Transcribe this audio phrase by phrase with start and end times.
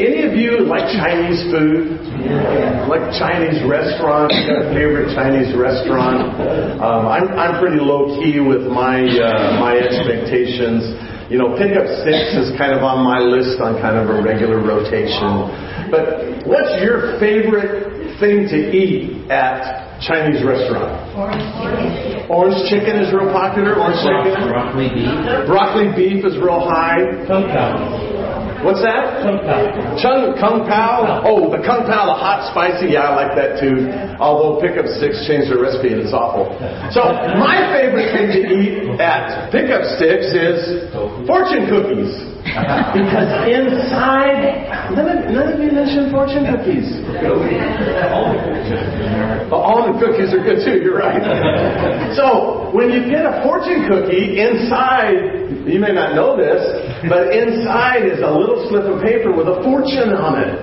[0.00, 2.00] any of you like Chinese food?
[2.88, 4.32] Like Chinese restaurants?
[4.48, 6.40] Got a favorite Chinese restaurant?
[6.80, 10.82] Um, I'm I'm pretty low key with my uh, my expectations.
[11.30, 14.58] You know, pickup six is kind of on my list on kind of a regular
[14.58, 15.46] rotation.
[15.92, 20.90] But what's your favorite thing to eat at Chinese restaurant?
[22.26, 23.78] Orange chicken is real popular.
[23.78, 24.48] Orange chicken.
[24.50, 25.46] Broccoli beef.
[25.46, 27.04] Broccoli beef is real high.
[27.30, 28.09] Kung Pao.
[28.62, 29.24] What's that?
[29.24, 29.96] Kung Pao.
[29.96, 31.24] Chung Kung Pao.
[31.24, 32.92] Oh, the Kung Pao, the hot spicy.
[32.92, 33.88] Yeah, I like that too.
[34.20, 36.52] Although Pickup Six changed their recipe and it's awful.
[36.92, 37.00] So
[37.40, 40.86] my favorite thing to eat at Pickup Six is
[41.26, 42.29] fortune cookies.
[42.90, 46.88] Because inside, none of, none of you mentioned fortune cookies.
[49.50, 51.22] Well, almond cookies are good too, you're right.
[52.14, 56.62] So, when you get a fortune cookie, inside, you may not know this,
[57.06, 60.54] but inside is a little slip of paper with a fortune on it.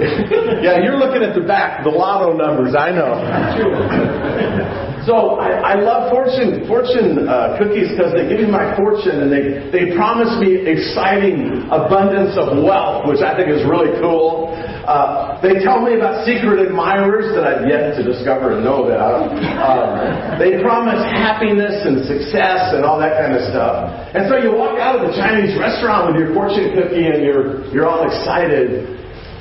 [0.62, 3.18] yeah, you're looking at the back, the lotto numbers, I know.
[5.08, 9.32] So I, I love fortune fortune uh, cookies because they give me my fortune and
[9.32, 14.52] they, they promise me exciting abundance of wealth, which I think is really cool.
[14.84, 19.32] Uh, they tell me about secret admirers that I've yet to discover and know about.
[19.32, 19.88] Um,
[20.36, 23.88] they promise happiness and success and all that kind of stuff.
[24.12, 27.64] And so you walk out of the Chinese restaurant with your fortune cookie and you're
[27.72, 28.84] you're all excited,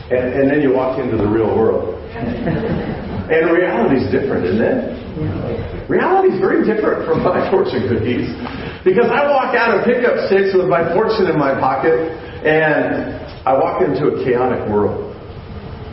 [0.08, 2.00] and, and then you walk into the real world.
[3.30, 5.90] And reality is different, isn't it?
[5.90, 8.34] Reality is very different from my fortune cookies.
[8.82, 11.94] Because I walk out of Pick Up Stix with my fortune in my pocket
[12.42, 15.14] and I walk into a chaotic world.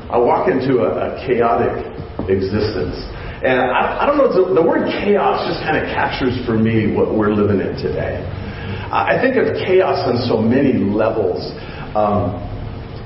[0.08, 1.76] I walk into a, a chaotic
[2.30, 2.96] existence.
[3.44, 6.96] And I, I don't know, the, the word chaos just kind of captures for me
[6.96, 8.24] what we're living in today.
[8.88, 11.52] I think of chaos on so many levels.
[11.92, 12.40] Um,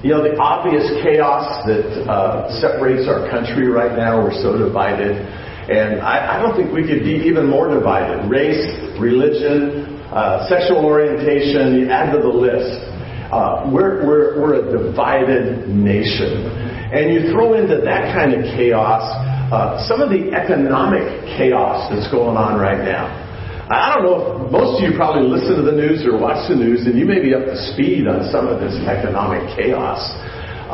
[0.03, 5.13] you know, the obvious chaos that uh, separates our country right now, we're so divided.
[5.13, 8.25] And I, I don't think we could be even more divided.
[8.25, 8.65] Race,
[8.99, 12.81] religion, uh, sexual orientation, you add to the list.
[13.29, 16.49] Uh, we're, we're, we're a divided nation.
[16.91, 19.05] And you throw into that kind of chaos
[19.53, 21.03] uh, some of the economic
[21.37, 23.30] chaos that's going on right now.
[23.71, 26.59] I don't know if most of you probably listen to the news or watch the
[26.59, 30.03] news, and you may be up to speed on some of this economic chaos.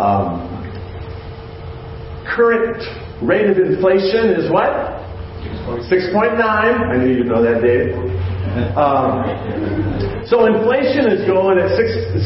[0.01, 0.49] Um,
[2.25, 2.81] current
[3.21, 4.97] rate of inflation is what?
[5.93, 6.41] 6.9.
[6.41, 7.93] I knew you'd know that, Dave.
[8.81, 9.29] Um,
[10.25, 12.25] so inflation is going at 6,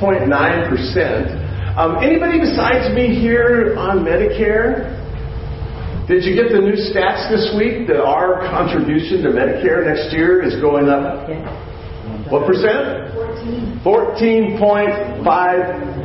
[0.00, 0.32] 6.9
[0.72, 1.28] percent.
[1.76, 4.95] Um, anybody besides me here on Medicare?
[6.06, 10.38] Did you get the new stats this week that our contribution to Medicare next year
[10.38, 11.26] is going up?
[12.30, 13.10] What percent?
[13.82, 15.26] 14.5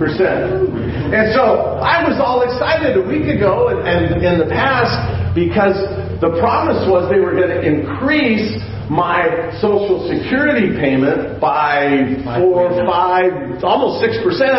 [0.02, 0.74] percent.
[1.14, 5.78] And so I was all excited a week ago and, and in the past because
[6.18, 8.58] the promise was they were going to increase
[8.92, 9.24] my
[9.64, 12.12] Social Security payment by
[12.44, 13.32] four, five,
[13.64, 14.52] almost six percent,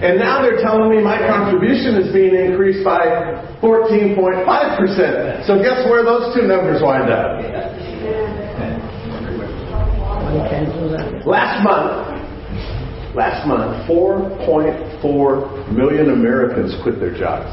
[0.00, 3.04] and now they're telling me my contribution is being increased by
[3.60, 5.44] 14.5 percent.
[5.44, 7.44] So guess where those two numbers wind up?
[11.26, 12.24] Last month,
[13.14, 17.52] last month, 4.4 million Americans quit their jobs.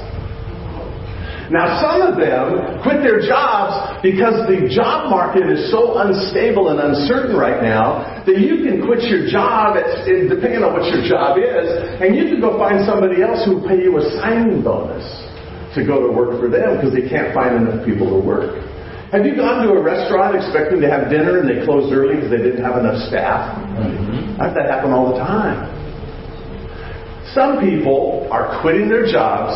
[1.51, 6.79] Now, some of them quit their jobs because the job market is so unstable and
[6.79, 11.35] uncertain right now that you can quit your job, at, depending on what your job
[11.35, 11.67] is,
[11.99, 15.03] and you can go find somebody else who will pay you a signing bonus
[15.75, 18.55] to go to work for them because they can't find enough people to work.
[19.11, 22.31] Have you gone to a restaurant expecting to have dinner and they closed early because
[22.31, 23.59] they didn't have enough staff?
[23.75, 24.39] Mm-hmm.
[24.39, 25.67] That happen all the time.
[27.35, 29.51] Some people are quitting their jobs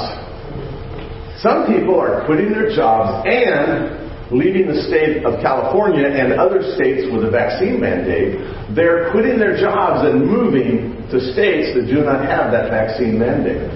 [1.42, 7.06] some people are quitting their jobs and leaving the state of California and other states
[7.12, 8.40] with a vaccine mandate.
[8.74, 13.70] They're quitting their jobs and moving to states that do not have that vaccine mandate.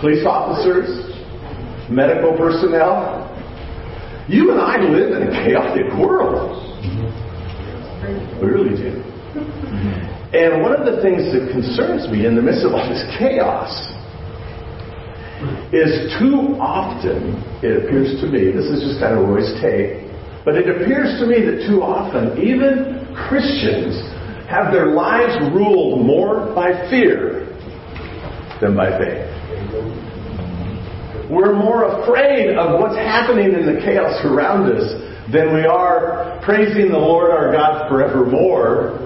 [0.00, 0.86] Police officers,
[1.88, 3.24] medical personnel.
[4.28, 6.60] You and I live in a chaotic world.
[8.42, 9.02] We really do.
[10.36, 13.72] And one of the things that concerns me in the midst of all this chaos
[15.72, 20.08] is too often, it appears to me, this is just kind of Roy's take,
[20.44, 23.94] but it appears to me that too often, even Christians
[24.48, 27.46] have their lives ruled more by fear
[28.60, 29.28] than by faith.
[31.30, 34.84] We're more afraid of what's happening in the chaos around us
[35.30, 38.96] than we are praising the Lord our God forevermore.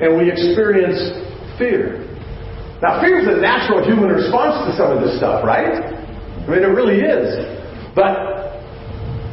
[0.00, 1.28] And we experience
[1.58, 2.07] Fear.
[2.80, 5.82] Now, fear is a natural human response to some of this stuff, right?
[5.82, 7.34] I mean, it really is.
[7.94, 8.38] But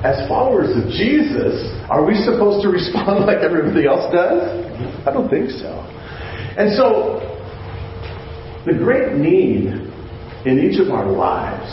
[0.01, 1.53] as followers of Jesus,
[1.89, 4.41] are we supposed to respond like everybody else does?
[5.05, 5.69] I don't think so.
[6.57, 7.21] And so,
[8.65, 9.69] the great need
[10.49, 11.69] in each of our lives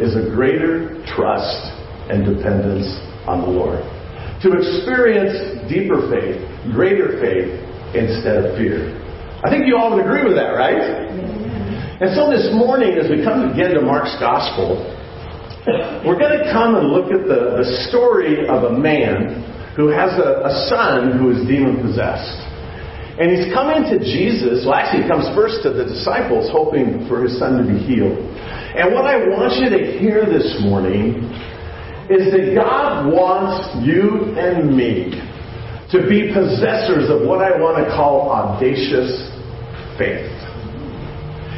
[0.00, 1.76] is a greater trust
[2.08, 2.88] and dependence
[3.28, 3.84] on the Lord.
[4.42, 6.40] To experience deeper faith,
[6.72, 7.52] greater faith,
[7.94, 9.03] instead of fear.
[9.44, 10.80] I think you all would agree with that, right?
[12.00, 14.80] And so this morning, as we come again to Mark's Gospel,
[16.00, 19.44] we're going to come and look at the, the story of a man
[19.76, 22.40] who has a, a son who is demon possessed.
[23.20, 24.64] And he's coming to Jesus.
[24.64, 28.16] Well, actually, he comes first to the disciples, hoping for his son to be healed.
[28.16, 31.20] And what I want you to hear this morning
[32.08, 35.12] is that God wants you and me
[35.92, 39.33] to be possessors of what I want to call audacious
[39.98, 40.30] faith.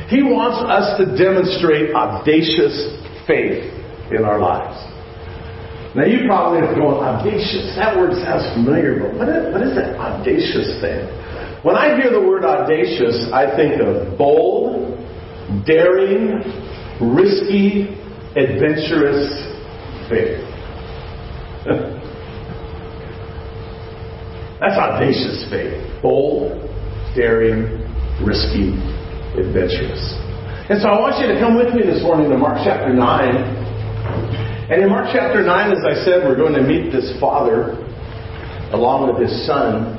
[0.08, 2.94] He wants us to demonstrate audacious
[3.26, 3.66] faith
[4.14, 4.78] in our lives.
[5.96, 9.74] Now you probably are going, audacious, that word sounds familiar, but what is, what is
[9.74, 11.08] that audacious thing?
[11.64, 14.94] When I hear the word audacious, I think of bold,
[15.66, 16.44] daring,
[17.00, 17.96] risky,
[18.36, 19.26] adventurous
[20.08, 20.44] faith.
[24.60, 25.80] That's audacious faith.
[26.02, 26.60] Bold,
[27.16, 27.85] daring,
[28.24, 28.72] risky,
[29.36, 30.00] adventurous.
[30.66, 32.98] And so I want you to come with me this morning to Mark chapter 9.
[34.66, 37.78] And in Mark chapter 9, as I said, we're going to meet this father
[38.74, 39.94] along with his son.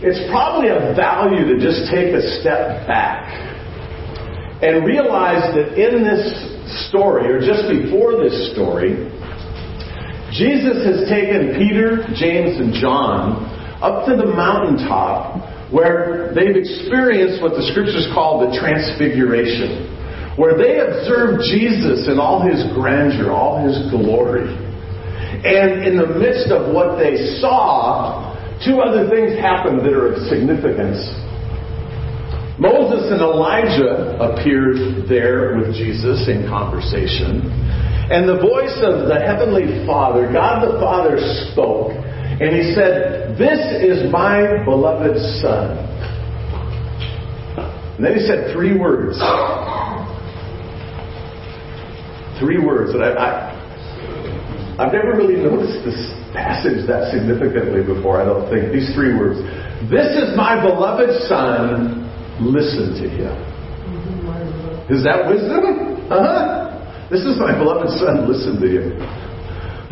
[0.00, 3.28] It's probably a value to just take a step back
[4.64, 6.24] and realize that in this
[6.88, 8.96] story, or just before this story,
[10.32, 13.44] Jesus has taken Peter, James, and John
[13.84, 19.88] up to the mountaintop where they've experienced what the scriptures call the transfiguration,
[20.36, 24.52] where they observed Jesus in all his grandeur, all his glory.
[25.42, 30.28] And in the midst of what they saw, two other things happened that are of
[30.28, 31.00] significance.
[32.60, 37.48] Moses and Elijah appeared there with Jesus in conversation.
[38.12, 41.16] And the voice of the Heavenly Father, God the Father,
[41.50, 41.96] spoke.
[42.42, 45.78] And he said, This is my beloved Son.
[47.94, 49.14] And then he said three words.
[52.42, 52.98] Three words.
[52.98, 53.30] And I, I,
[54.82, 55.94] I've never really noticed this
[56.34, 58.72] passage that significantly before, I don't think.
[58.72, 59.38] These three words.
[59.86, 62.10] This is my beloved Son.
[62.42, 63.38] Listen to him.
[64.90, 66.10] Is that wisdom?
[66.10, 67.06] Uh-huh.
[67.08, 68.26] This is my beloved Son.
[68.26, 69.21] Listen to him.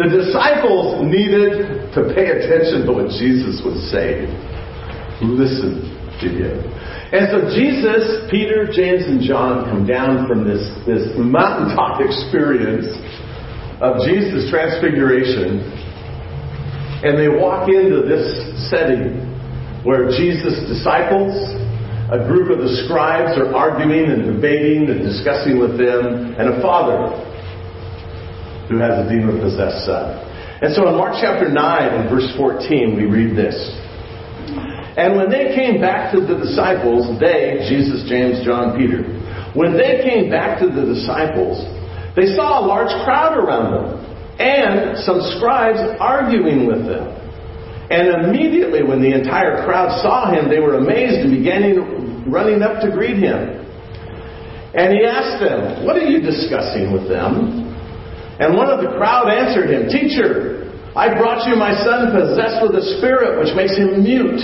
[0.00, 4.32] The disciples needed to pay attention to what Jesus was saying.
[5.20, 5.93] Listen
[6.25, 6.56] to him.
[7.12, 12.88] And so Jesus, Peter, James, and John come down from this, this mountaintop experience
[13.85, 15.69] of Jesus' transfiguration,
[17.05, 18.25] and they walk into this
[18.73, 19.20] setting
[19.85, 21.37] where Jesus' disciples,
[22.08, 26.62] a group of the scribes, are arguing and debating and discussing with them, and a
[26.64, 27.29] father
[28.70, 30.14] who has a demon possessed son.
[30.62, 33.58] And so in Mark chapter 9 and verse 14, we read this.
[34.94, 39.02] And when they came back to the disciples, they, Jesus, James, John, Peter,
[39.59, 41.59] when they came back to the disciples,
[42.14, 43.87] they saw a large crowd around them
[44.38, 47.11] and some scribes arguing with them.
[47.90, 52.80] And immediately when the entire crowd saw him, they were amazed and began running up
[52.83, 53.66] to greet him.
[54.75, 57.60] And he asked them, What are you discussing with them?
[58.40, 60.64] And one of the crowd answered him, Teacher,
[60.97, 64.40] I brought you my son possessed with a spirit which makes him mute.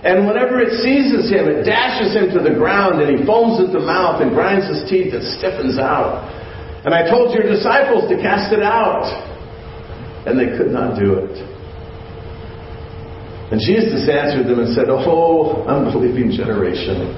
[0.00, 3.74] And whenever it seizes him, it dashes him to the ground, and he foams at
[3.74, 6.24] the mouth and grinds his teeth and stiffens out.
[6.88, 9.04] And I told your disciples to cast it out,
[10.24, 11.34] and they could not do it.
[13.50, 17.12] And Jesus answered them and said, Oh, unbelieving generation,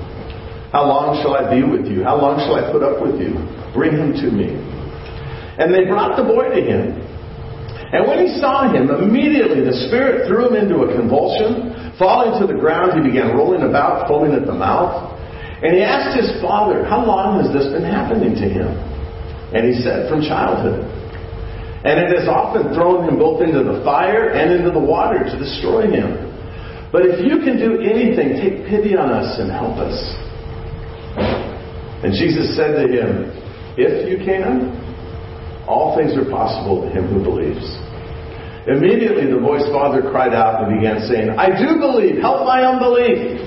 [0.72, 2.04] how long shall I be with you?
[2.04, 3.36] How long shall I put up with you?
[3.72, 4.77] Bring him to me.
[5.58, 6.94] And they brought the boy to him.
[7.90, 11.96] And when he saw him, immediately the Spirit threw him into a convulsion.
[11.98, 15.18] Falling to the ground, he began rolling about, foaming at the mouth.
[15.64, 18.70] And he asked his father, How long has this been happening to him?
[19.50, 20.86] And he said, From childhood.
[21.82, 25.34] And it has often thrown him both into the fire and into the water to
[25.38, 26.28] destroy him.
[26.92, 29.96] But if you can do anything, take pity on us and help us.
[32.04, 33.32] And Jesus said to him,
[33.74, 34.87] If you can,
[35.68, 37.62] all things are possible to him who believes.
[38.68, 43.40] Immediately the boy's father cried out and began saying, I do believe, help my unbelief.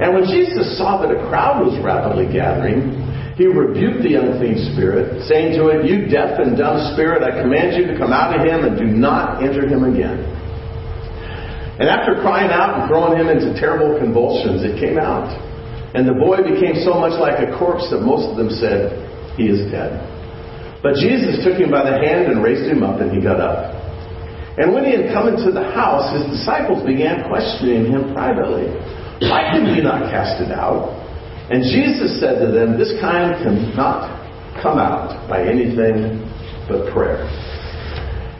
[0.00, 3.04] And when Jesus saw that a crowd was rapidly gathering,
[3.36, 7.74] he rebuked the unclean spirit, saying to it, You deaf and dumb spirit, I command
[7.76, 10.22] you to come out of him and do not enter him again.
[11.76, 15.26] And after crying out and throwing him into terrible convulsions, it came out.
[15.94, 18.94] And the boy became so much like a corpse that most of them said,
[19.36, 20.13] He is dead.
[20.84, 23.72] But Jesus took him by the hand and raised him up, and he got up.
[24.60, 28.68] And when he had come into the house, his disciples began questioning him privately.
[29.24, 30.92] Why can we not cast it out?
[31.48, 34.12] And Jesus said to them, This kind cannot
[34.60, 36.20] come out by anything
[36.68, 37.24] but prayer.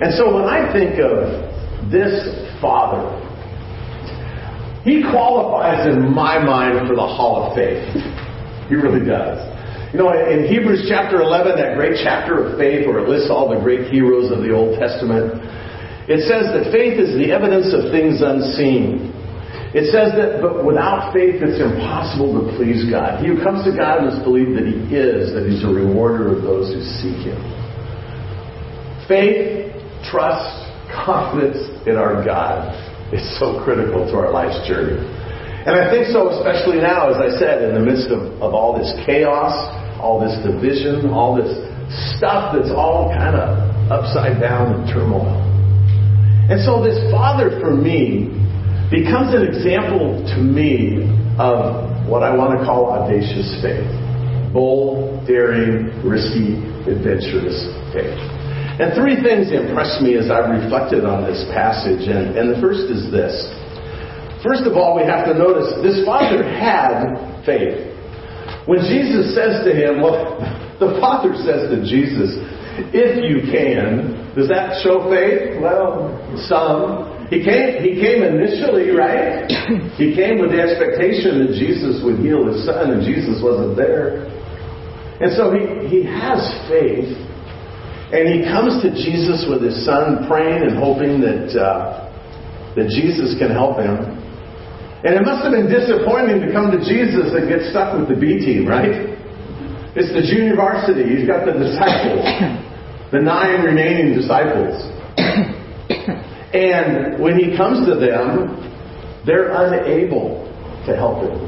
[0.05, 2.29] And so when I think of this
[2.61, 3.09] Father,
[4.85, 7.89] he qualifies in my mind for the Hall of Faith.
[8.69, 9.54] He really does.
[9.95, 13.47] You know, in Hebrews chapter 11, that great chapter of faith where it lists all
[13.47, 15.39] the great heroes of the Old Testament,
[16.11, 19.15] it says that faith is the evidence of things unseen.
[19.71, 23.23] It says that, but without faith, it's impossible to please God.
[23.23, 26.43] He who comes to God must believe that He is, that He's a rewarder of
[26.43, 27.39] those who seek Him.
[29.07, 29.79] Faith,
[30.11, 32.75] trust, confidence in our God
[33.15, 34.99] is so critical to our life's journey.
[34.99, 38.75] And I think so, especially now, as I said, in the midst of, of all
[38.75, 39.55] this chaos,
[40.05, 41.49] all this division, all this
[42.13, 43.57] stuff that's all kind of
[43.89, 45.41] upside down and turmoil.
[46.53, 48.29] And so this father for me
[48.93, 51.09] becomes an example to me
[51.41, 53.89] of what I want to call audacious faith.
[54.53, 57.57] Bold, daring, risky, adventurous
[57.97, 58.21] faith.
[58.77, 62.93] And three things impressed me as I reflected on this passage, and, and the first
[62.93, 63.33] is this.
[64.45, 67.09] First of all, we have to notice this father had
[67.47, 67.94] faith.
[68.67, 70.41] When Jesus says to him, well,
[70.81, 72.41] the father says to Jesus,
[72.97, 75.61] if you can, does that show faith?
[75.61, 76.11] Well,
[76.49, 77.29] some.
[77.29, 79.47] He came, he came initially, right?
[80.01, 84.27] he came with the expectation that Jesus would heal his son, and Jesus wasn't there.
[85.21, 87.13] And so he, he has faith,
[88.11, 92.11] and he comes to Jesus with his son, praying and hoping that, uh,
[92.75, 94.24] that Jesus can help him.
[95.05, 98.17] And it must have been disappointing to come to Jesus and get stuck with the
[98.17, 99.13] B team, right?
[99.95, 101.05] It's the junior varsity.
[101.05, 102.25] He's got the disciples
[103.15, 104.75] the nine remaining disciples.
[106.53, 108.59] and when he comes to them,
[109.25, 110.51] they're unable
[110.87, 111.39] to help him.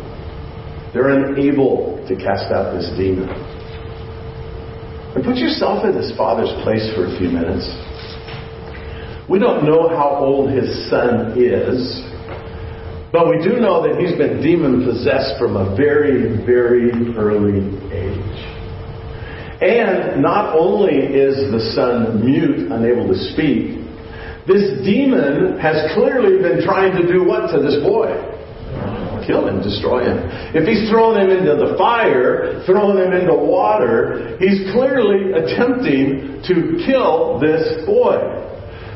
[0.95, 3.29] They're unable to cast out this demon.
[5.17, 7.67] And put yourself in this father's place for a few minutes.
[9.29, 11.99] We don't know how old his son is,
[13.17, 18.37] but we do know that he's been demon possessed from a very, very early age.
[19.57, 23.81] And not only is the son mute, unable to speak,
[24.45, 28.13] this demon has clearly been trying to do what to this boy?
[29.25, 30.21] Kill him, destroy him.
[30.53, 36.85] If he's throwing him into the fire, throwing him into water, he's clearly attempting to
[36.85, 38.21] kill this boy.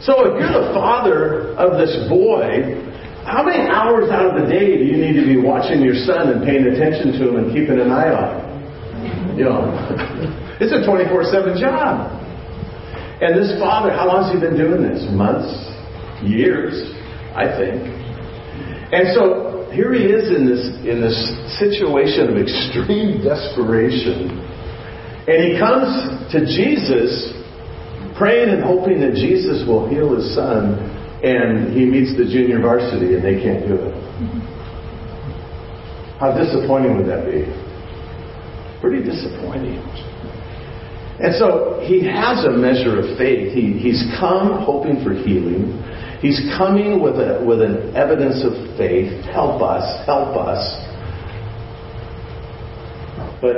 [0.05, 2.90] So if you're the father of this boy,
[3.25, 6.33] how many hours out of the day do you need to be watching your son
[6.33, 9.39] and paying attention to him and keeping an eye on him?
[9.39, 10.37] You know.
[10.61, 12.13] It's a 24 7 job.
[13.25, 15.01] And this father, how long has he been doing this?
[15.09, 15.49] Months?
[16.21, 16.77] Years,
[17.33, 17.81] I think.
[18.93, 21.17] And so here he is in this, in this
[21.57, 24.37] situation of extreme desperation.
[25.25, 25.89] And he comes
[26.37, 27.33] to Jesus,
[28.21, 30.77] praying and hoping that Jesus will heal his son.
[31.23, 33.93] And he meets the junior varsity and they can't do it.
[33.93, 34.41] Mm-hmm.
[36.21, 37.49] How disappointing would that be?
[38.81, 39.81] Pretty disappointing.
[41.21, 43.53] And so he has a measure of faith.
[43.53, 45.77] He, he's come hoping for healing.
[46.21, 49.13] He's coming with, a, with an evidence of faith.
[49.33, 50.61] Help us, help us.
[53.41, 53.57] But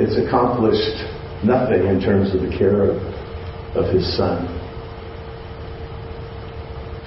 [0.00, 1.00] it's accomplished
[1.44, 2.96] nothing in terms of the care of,
[3.76, 4.61] of his son.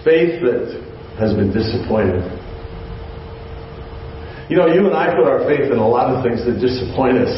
[0.05, 0.69] Faith that
[1.17, 2.21] has been disappointed.
[4.47, 7.17] You know, you and I put our faith in a lot of things that disappoint
[7.17, 7.33] us.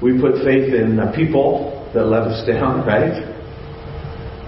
[0.00, 3.18] We put faith in people that let us down, right?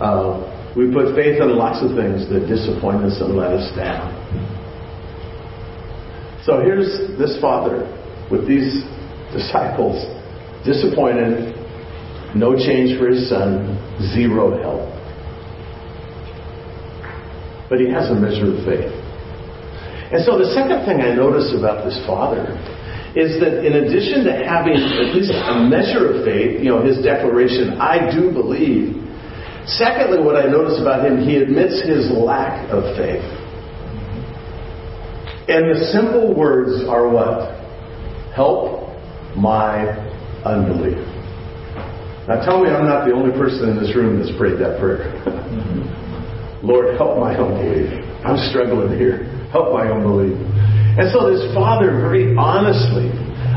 [0.00, 4.14] Uh, we put faith in lots of things that disappoint us and let us down.
[6.47, 7.91] So here's this father
[8.31, 8.83] with these
[9.35, 9.99] disciples,
[10.64, 11.59] disappointed,
[12.35, 13.77] no change for his son,
[14.15, 14.89] zero help.
[17.69, 18.93] But he has a measure of faith.
[20.12, 22.53] And so the second thing I notice about this father
[23.17, 27.05] is that in addition to having at least a measure of faith, you know, his
[27.05, 29.03] declaration, I do believe,
[29.67, 33.23] Secondly, what I notice about him, he admits his lack of faith.
[35.49, 37.62] And the simple words are what?
[38.35, 38.91] Help
[39.37, 39.87] my
[40.45, 41.12] unbelief.
[42.29, 45.11] Now tell me I'm not the only person in this room that's prayed that prayer.
[46.62, 47.91] Lord, help my unbelief.
[48.23, 49.26] I'm struggling here.
[49.50, 50.38] Help my unbelief.
[50.95, 53.11] And so this father very honestly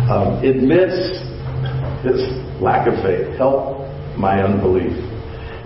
[0.09, 0.97] um, admits
[2.01, 2.25] his
[2.57, 3.37] lack of faith.
[3.37, 3.85] Help
[4.17, 4.97] my unbelief.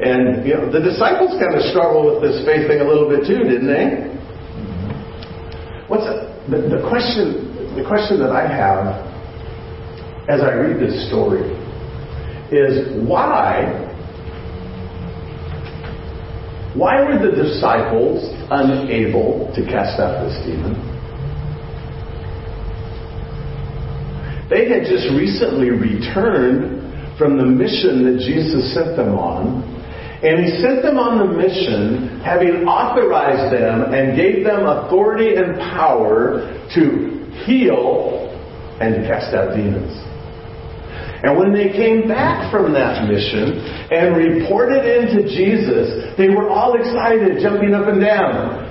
[0.04, 3.24] And you know, the disciples kind of struggle with this faith thing a little bit
[3.24, 4.12] too, didn't they?
[5.88, 7.48] What's the, the question?
[7.80, 9.08] The question that I have
[10.28, 11.59] as I read this story
[12.52, 13.90] is why
[16.76, 20.78] why were the disciples unable to cast out this demon?
[24.50, 29.62] They had just recently returned from the mission that Jesus sent them on.
[30.24, 35.58] And he sent them on the mission having authorized them and gave them authority and
[35.60, 38.30] power to heal
[38.80, 40.09] and cast out demons.
[41.22, 43.60] And when they came back from that mission
[43.92, 48.68] and reported into Jesus, they were all excited, jumping up and down.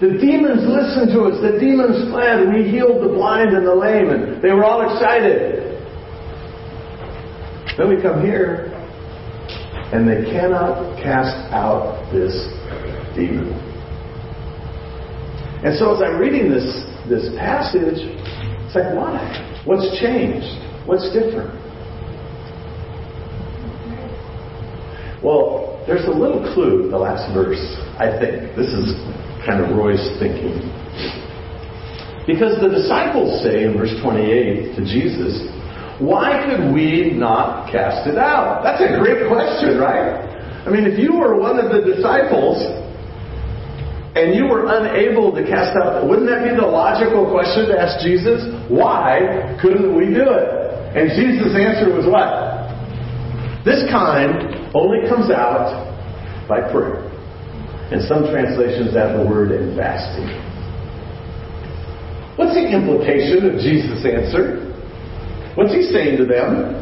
[0.00, 1.38] The demons listened to us.
[1.44, 2.48] The demons fled.
[2.48, 4.08] We healed the blind and the lame.
[4.08, 5.62] And they were all excited.
[7.78, 8.72] Then we come here,
[9.92, 12.34] and they cannot cast out this
[13.14, 13.52] demon.
[15.62, 16.66] And so as I'm reading this,
[17.08, 19.62] this passage, it's like, why?
[19.64, 20.58] What's changed?
[20.86, 21.61] What's different?
[25.22, 27.62] Well, there's a little clue the last verse,
[27.98, 28.58] I think.
[28.58, 28.98] This is
[29.46, 30.58] kind of Roy's thinking.
[32.26, 35.46] Because the disciples say in verse 28 to Jesus,
[35.98, 38.62] why could we not cast it out?
[38.62, 40.22] That's a great question, right?
[40.66, 42.62] I mean, if you were one of the disciples
[44.14, 48.02] and you were unable to cast out, wouldn't that be the logical question to ask
[48.06, 48.46] Jesus?
[48.70, 50.46] Why couldn't we do it?
[50.94, 52.62] And Jesus' answer was what?
[53.66, 55.88] This kind only comes out
[56.48, 57.08] by prayer.
[57.92, 60.28] In some translations, that the word in fasting.
[62.36, 64.72] What's the implication of Jesus' answer?
[65.54, 66.80] What's he saying to them?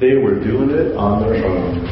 [0.00, 1.82] They were doing it on their own.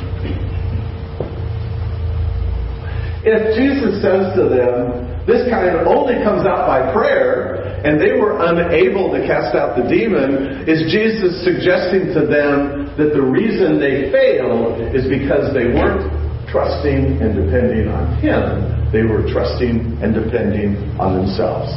[3.25, 8.15] If Jesus says to them, this kind of only comes out by prayer, and they
[8.15, 13.83] were unable to cast out the demon, is Jesus suggesting to them that the reason
[13.83, 16.07] they failed is because they weren't
[16.47, 21.75] trusting and depending on Him they were trusting and depending on themselves.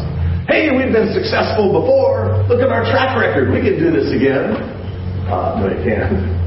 [0.47, 2.45] Hey, we've been successful before.
[2.47, 3.51] Look at our track record.
[3.51, 4.53] We can do this again.
[5.27, 6.09] Uh, no, you can't.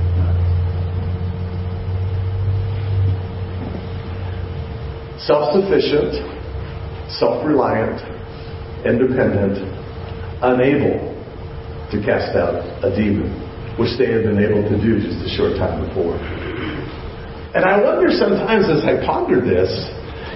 [5.23, 6.19] Self sufficient,
[7.23, 8.03] self reliant,
[8.83, 9.63] independent,
[10.43, 11.15] unable
[11.95, 13.31] to cast out a demon,
[13.79, 16.19] which they had been able to do just a short time before.
[17.55, 19.71] And I wonder sometimes as I ponder this,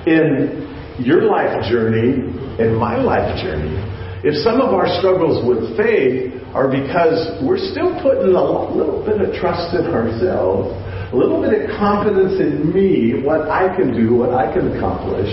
[0.06, 0.62] in
[1.02, 2.22] your life journey,
[2.62, 3.82] in my life journey,
[4.22, 9.20] if some of our struggles with faith are because we're still putting a little bit
[9.20, 10.70] of trust in ourselves,
[11.12, 15.30] a little bit of confidence in me, what I can do, what I can accomplish.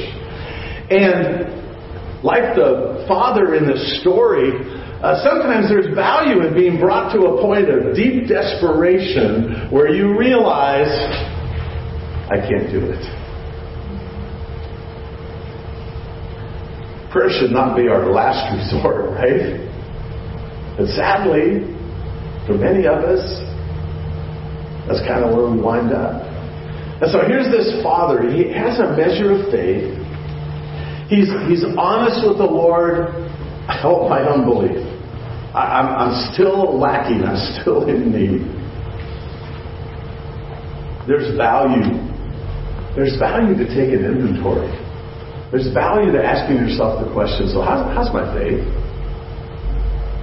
[0.94, 4.54] And like the father in the story,
[5.02, 10.18] uh, sometimes there's value in being brought to a point of deep desperation where you
[10.18, 10.88] realize,
[12.30, 13.02] I can't do it.
[17.12, 19.60] Prayer should not be our last resort, right?
[20.78, 21.74] But sadly,
[22.46, 23.22] for many of us,
[24.88, 26.22] that's kind of where we wind up.
[27.02, 28.30] And so here's this father.
[28.30, 29.93] He has a measure of faith.
[31.10, 33.12] He's, he's honest with the Lord.
[33.68, 34.80] Help my unbelief.
[35.54, 37.24] I, I'm, I'm still lacking.
[37.24, 38.44] I'm still in need.
[41.08, 42.00] There's value.
[42.96, 44.72] There's value to take an inventory.
[45.52, 48.64] There's value to asking yourself the question, so how's, how's my faith?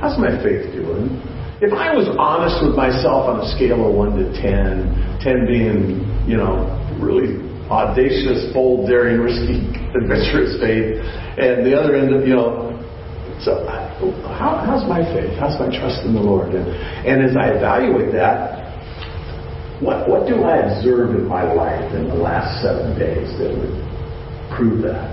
[0.00, 1.20] How's my faith doing?
[1.60, 6.02] If I was honest with myself on a scale of 1 to 10, 10 being,
[6.26, 6.64] you know,
[6.98, 7.36] really
[7.70, 9.62] audacious, bold, daring, risky,
[9.98, 10.98] adventurous faith,
[11.38, 12.70] and the other end of, you know,
[13.40, 15.32] so how, how's my faith?
[15.40, 16.52] How's my trust in the Lord?
[16.52, 16.68] And,
[17.08, 18.60] and as I evaluate that,
[19.80, 23.80] what, what do I observe in my life in the last seven days that would
[24.52, 25.08] prove that?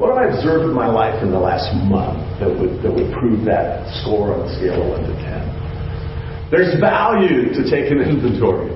[0.00, 3.12] What have I observed in my life in the last month that would, that would
[3.12, 6.48] prove that score on the scale of 1 to 10?
[6.48, 8.72] There's value to taking inventory.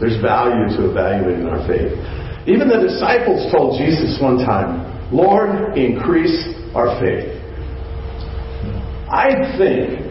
[0.00, 1.92] There's value to evaluating our faith.
[2.46, 7.36] Even the disciples told Jesus one time, Lord, increase our faith.
[9.10, 10.06] I think,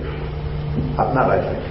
[0.98, 1.64] not I think,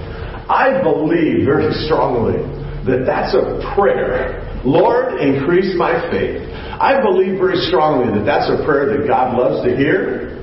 [0.51, 2.40] I believe very strongly
[2.88, 4.40] that that's a prayer.
[4.64, 6.49] Lord, increase my faith.
[6.81, 10.40] I believe very strongly that that's a prayer that God loves to hear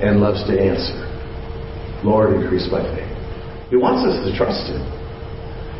[0.00, 1.04] and loves to answer.
[2.02, 3.10] Lord, increase my faith.
[3.68, 4.80] He wants us to trust Him.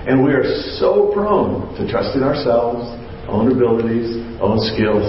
[0.05, 0.44] And we are
[0.77, 2.85] so prone to trust in ourselves,
[3.29, 5.07] own abilities, own skills.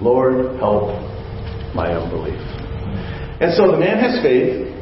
[0.00, 0.90] Lord, help
[1.74, 2.40] my unbelief.
[3.40, 4.72] And so the man has faith.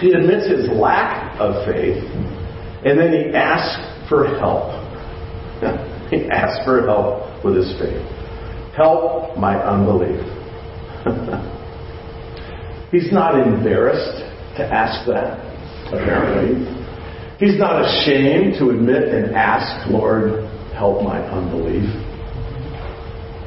[0.00, 2.02] He admits his lack of faith.
[2.84, 4.74] And then he asks for help.
[6.10, 8.02] he asks for help with his faith.
[8.76, 10.20] Help my unbelief.
[12.90, 14.18] He's not embarrassed
[14.56, 15.38] to ask that,
[15.88, 16.83] apparently.
[17.44, 21.84] He's not ashamed to admit and ask, Lord, help my unbelief.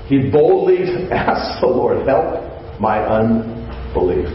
[0.05, 4.29] He boldly asks the Lord, help my unbelief.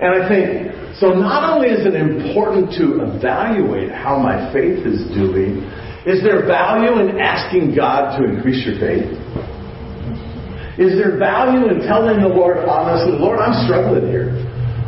[0.00, 5.04] And I think, so not only is it important to evaluate how my faith is
[5.12, 5.60] doing,
[6.06, 9.12] is there value in asking God to increase your faith?
[10.80, 14.32] Is there value in telling the Lord honestly, Lord, I'm struggling here.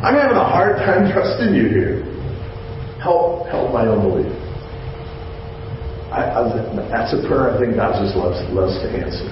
[0.01, 2.12] I'm having a hard time trusting you here.
[3.03, 4.31] Help, help my unbelief.
[6.07, 9.27] I, I, that's a prayer I think God just loves, loves to answer.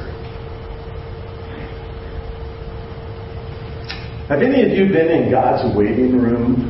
[4.27, 6.67] Have any of you been in God's waiting room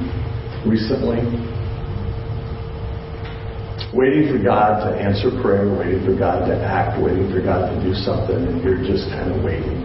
[0.65, 1.25] recently?
[3.97, 7.81] Waiting for God to answer prayer, waiting for God to act, waiting for God to
[7.81, 9.81] do something, and you're just kind of waiting.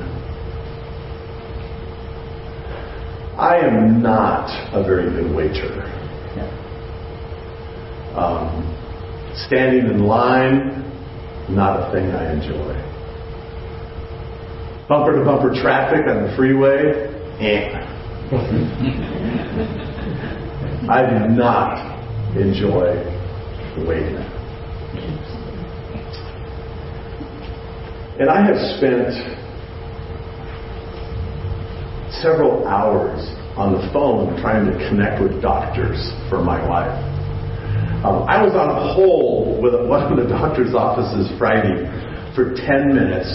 [3.41, 5.97] I am not a very good waiter.
[8.17, 8.65] Um,
[9.47, 10.83] standing in line,
[11.51, 12.75] not a thing I enjoy.
[14.89, 17.77] Bumper to bumper traffic on the freeway, eh.
[20.89, 21.77] I do not
[22.37, 22.97] enjoy
[23.87, 24.17] waiting.
[28.19, 29.13] And I have spent
[32.23, 37.16] several hours on the phone trying to connect with doctors for my wife.
[38.07, 41.83] Um, I was on hold with one of the doctor's offices Friday
[42.39, 43.27] for 10 minutes,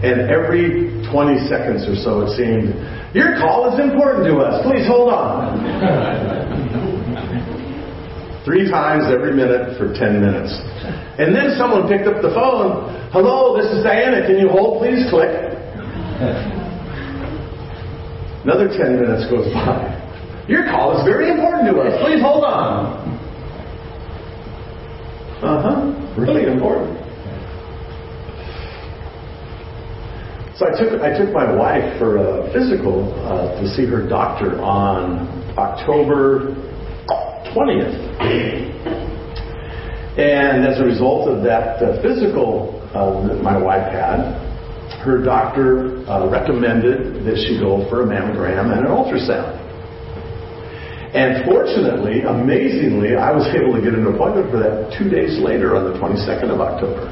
[0.00, 2.72] and every 20 seconds or so it seemed,
[3.12, 4.64] Your call is important to us.
[4.64, 5.60] Please hold on.
[8.48, 10.52] Three times every minute for 10 minutes.
[11.20, 12.92] And then someone picked up the phone.
[13.12, 14.20] Hello, this is Diana.
[14.26, 15.00] Can you hold, please?
[15.08, 15.32] Click.
[18.44, 19.80] Another 10 minutes goes by.
[20.46, 21.96] Your call is very important to us.
[22.04, 23.13] Please hold on.
[25.44, 26.16] Uh huh.
[26.16, 26.96] Really important.
[30.56, 34.58] So I took I took my wife for a physical uh, to see her doctor
[34.62, 35.28] on
[35.58, 36.54] October
[37.52, 37.92] 20th,
[40.16, 44.32] and as a result of that uh, physical uh, that my wife had,
[45.02, 49.63] her doctor uh, recommended that she go for a mammogram and an ultrasound.
[51.14, 55.76] And fortunately, amazingly, I was able to get an appointment for that two days later
[55.76, 57.06] on the 22nd of October.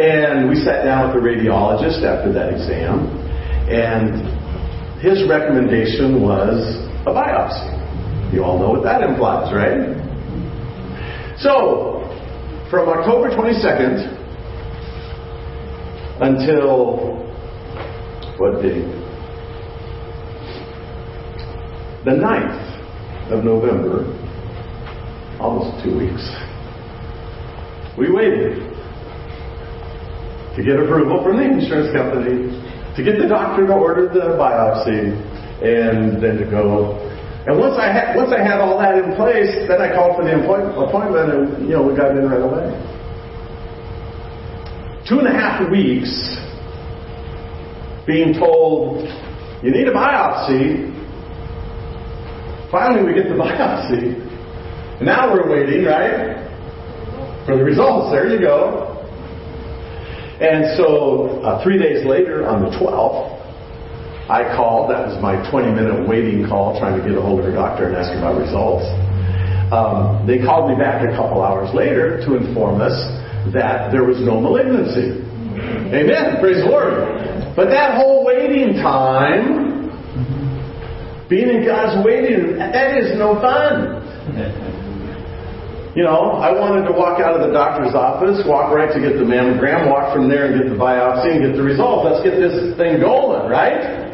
[0.00, 3.12] And we sat down with the radiologist after that exam,
[3.68, 4.24] and
[5.04, 6.64] his recommendation was
[7.04, 8.32] a biopsy.
[8.32, 10.00] You all know what that implies, right?
[11.36, 12.08] So,
[12.70, 14.16] from October 22nd
[16.22, 17.20] until
[18.38, 18.99] what date?
[22.04, 24.08] The 9th of November,
[25.38, 26.24] almost two weeks,
[27.98, 28.56] we waited
[30.56, 32.48] to get approval from the insurance company,
[32.96, 35.12] to get the doctor to order the biopsy,
[35.62, 36.96] and then to go.
[37.46, 40.24] And once I had once I had all that in place, then I called for
[40.24, 42.90] the appointment, and you know we got in right away
[45.10, 46.38] two and a half weeks
[48.06, 49.02] being told,
[49.60, 50.89] you need a biopsy.
[52.70, 54.14] Finally, we get the biopsy.
[55.02, 56.38] Now we're waiting, right?
[57.46, 58.12] For the results.
[58.12, 58.96] There you go.
[60.40, 63.36] And so, uh, three days later, on the 12th,
[64.30, 64.90] I called.
[64.90, 67.88] That was my 20 minute waiting call, trying to get a hold of her doctor
[67.88, 68.86] and ask about results.
[69.74, 72.94] Um, they called me back a couple hours later to inform us
[73.52, 75.20] that there was no malignancy.
[75.92, 76.38] Amen.
[76.40, 77.54] Praise the Lord.
[77.54, 79.69] But that whole waiting time
[81.30, 84.02] Being in God's waiting room, that is no fun.
[85.90, 89.18] You know, I wanted to walk out of the doctor's office, walk right to get
[89.18, 92.06] the mammogram, walk from there and get the biopsy and get the results.
[92.06, 94.06] Let's get this thing going, right?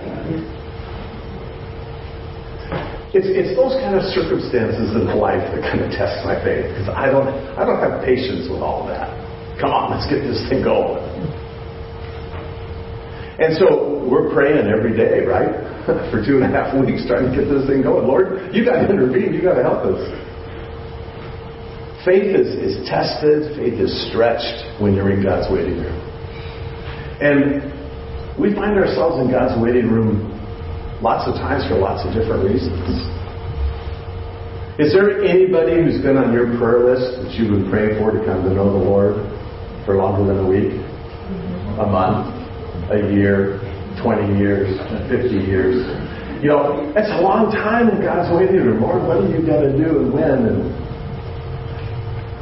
[3.12, 6.88] It's, it's those kind of circumstances in life that kind of test my faith because
[6.88, 7.28] I don't
[7.60, 9.12] I don't have patience with all that.
[9.60, 11.04] Come on, let's get this thing going.
[13.36, 15.75] And so we're praying every day, right?
[16.10, 18.06] For two and a half weeks trying to get this thing going.
[18.06, 19.32] Lord, you got to intervene.
[19.32, 20.02] You got to help us.
[22.04, 23.54] Faith is, is tested.
[23.56, 25.98] Faith is stretched when you're in God's waiting room.
[27.22, 27.72] And
[28.38, 30.36] we find ourselves in God's waiting room
[31.02, 32.88] Lots of times for lots of different reasons.
[34.80, 38.24] Is there anybody who's been on your prayer list that you've been praying for to
[38.24, 39.20] come to know the Lord
[39.84, 40.72] for longer than a week,
[41.76, 42.32] a month,
[42.88, 43.60] a year,
[44.06, 44.70] 20 years,
[45.10, 45.82] 50 years?
[46.38, 48.78] You know, that's a long time God's waiting room.
[48.78, 50.38] Lord, what are you going to do and when?
[50.46, 50.58] And,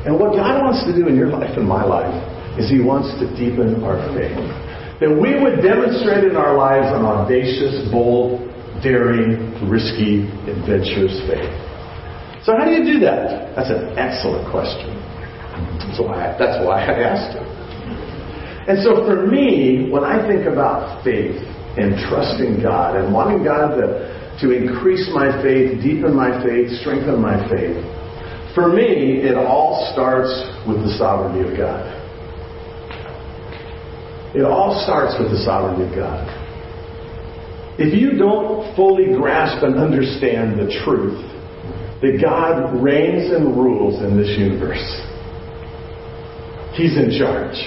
[0.05, 2.12] and what God wants to do in your life and my life
[2.61, 4.37] is He wants to deepen our faith
[5.00, 8.44] that we would demonstrate in our lives an audacious, bold,
[8.83, 11.50] daring, risky, adventurous faith.
[12.44, 13.57] So how do you do that?
[13.57, 14.92] That's an excellent question.
[15.96, 17.46] So I, that's why I asked it.
[18.68, 21.37] And so for me, when I think about faith
[21.76, 27.20] and trusting God and wanting God to, to increase my faith, deepen my faith, strengthen
[27.20, 27.78] my faith,
[28.54, 30.30] for me, it all starts
[30.66, 31.90] with the sovereignty of God.
[34.37, 36.26] It all starts with the sovereignty of God.
[37.78, 41.18] If you don't fully grasp and understand the truth
[42.00, 44.87] that God reigns and rules in this universe,
[46.74, 47.58] He's in charge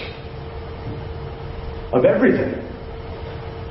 [1.92, 2.67] of everything.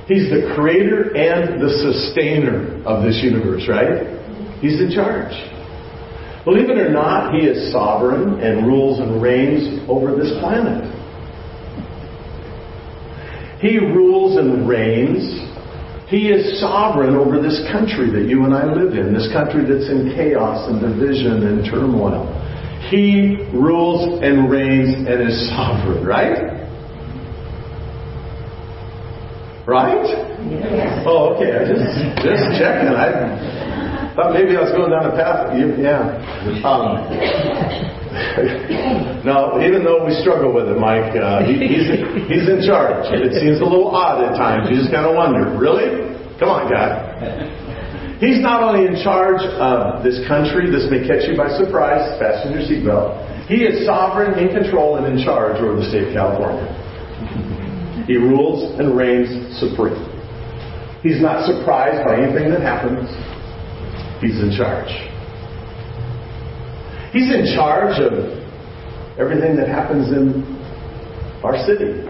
[0.07, 4.07] He's the creator and the sustainer of this universe, right?
[4.61, 5.35] He's in charge.
[6.45, 10.87] Believe it or not, He is sovereign and rules and reigns over this planet.
[13.61, 15.43] He rules and reigns.
[16.09, 19.91] He is sovereign over this country that you and I live in, this country that's
[19.91, 22.31] in chaos and division and turmoil.
[22.91, 26.56] He rules and reigns and is sovereign, right?
[29.67, 30.07] Right?
[30.47, 31.03] Yes.
[31.03, 31.51] Oh, okay.
[31.51, 31.83] I just
[32.23, 32.87] just checking.
[32.87, 35.51] I thought maybe I was going down a path.
[35.59, 36.23] Yeah.
[36.63, 37.03] Um,
[39.27, 41.91] no, even though we struggle with it, Mike, uh, he, he's,
[42.31, 43.11] he's in charge.
[43.13, 44.71] It seems a little odd at times.
[44.71, 46.17] You just kind of wonder, really?
[46.39, 46.97] Come on, God.
[48.23, 52.57] He's not only in charge of this country, this may catch you by surprise, fasten
[52.57, 53.13] your seatbelt.
[53.53, 56.65] He is sovereign, in control, and in charge over the state of California.
[58.07, 59.99] He rules and reigns supreme.
[61.03, 63.11] He's not surprised by anything that happens.
[64.21, 64.91] He's in charge.
[67.13, 68.13] He's in charge of
[69.19, 70.43] everything that happens in
[71.43, 72.03] our city,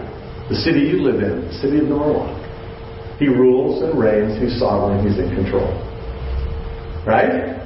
[0.49, 2.33] the city you live in, the city of Norwalk.
[3.19, 4.39] He rules and reigns.
[4.41, 5.05] He's sovereign.
[5.05, 5.73] He's in control.
[7.05, 7.57] Right?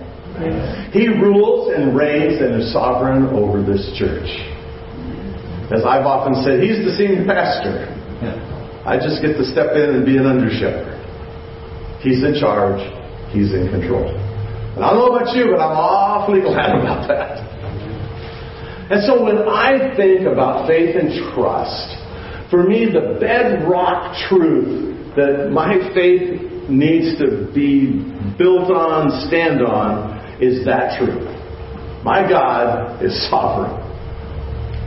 [0.94, 4.28] He rules and reigns and is sovereign over this church.
[5.72, 8.01] As I've often said, he's the senior pastor.
[8.86, 10.98] I just get to step in and be an under shepherd.
[12.02, 12.82] He's in charge.
[13.34, 14.10] He's in control.
[14.76, 17.52] And I don't know about you, but I'm awfully glad about that.
[18.92, 21.98] And so when I think about faith and trust,
[22.50, 28.04] for me, the bedrock truth that my faith needs to be
[28.38, 31.24] built on, stand on, is that truth.
[32.04, 33.78] My God is sovereign.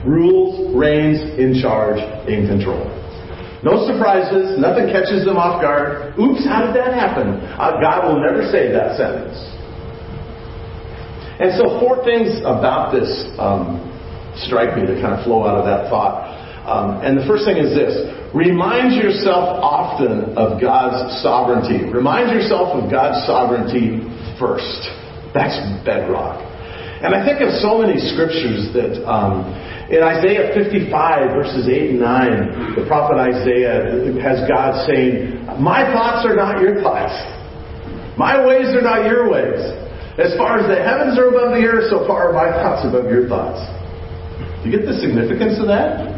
[0.05, 2.85] Rules, reigns, in charge, in control.
[3.65, 6.13] No surprises, nothing catches them off guard.
[6.21, 7.41] Oops, how did that happen?
[7.57, 9.33] Uh, God will never say that sentence.
[11.41, 13.09] And so, four things about this
[13.41, 13.81] um,
[14.45, 16.29] strike me that kind of flow out of that thought.
[16.69, 18.05] Um, and the first thing is this
[18.37, 21.89] remind yourself often of God's sovereignty.
[21.89, 24.05] Remind yourself of God's sovereignty
[24.37, 24.93] first.
[25.33, 26.44] That's bedrock.
[27.05, 29.45] And I think of so many scriptures that um,
[29.93, 30.89] in Isaiah 55,
[31.37, 36.81] verses 8 and 9, the prophet Isaiah has God saying, My thoughts are not your
[36.81, 37.13] thoughts.
[38.17, 39.61] My ways are not your ways.
[40.17, 43.05] As far as the heavens are above the earth, so far are my thoughts above
[43.05, 43.61] your thoughts.
[44.65, 46.09] You get the significance of that?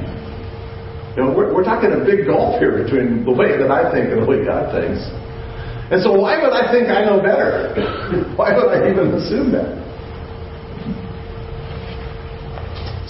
[1.19, 4.15] You know, we're, we're talking a big gulf here between the way that I think
[4.15, 5.03] and the way God thinks.
[5.91, 7.75] And so why would I think I know better?
[8.39, 9.86] why would I even assume that?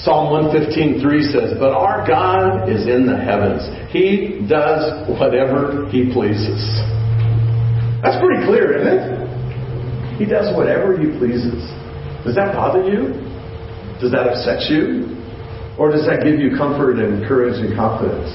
[0.07, 1.03] Psalm 115.3
[1.35, 3.59] says, But our God is in the heavens.
[3.91, 6.63] He does whatever He pleases.
[7.99, 9.03] That's pretty clear, isn't it?
[10.15, 11.59] He does whatever He pleases.
[12.23, 13.19] Does that bother you?
[13.99, 15.11] Does that upset you?
[15.75, 18.31] Or does that give you comfort and courage and confidence?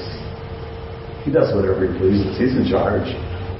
[1.25, 2.37] He does whatever He pleases.
[2.37, 3.09] He's in charge.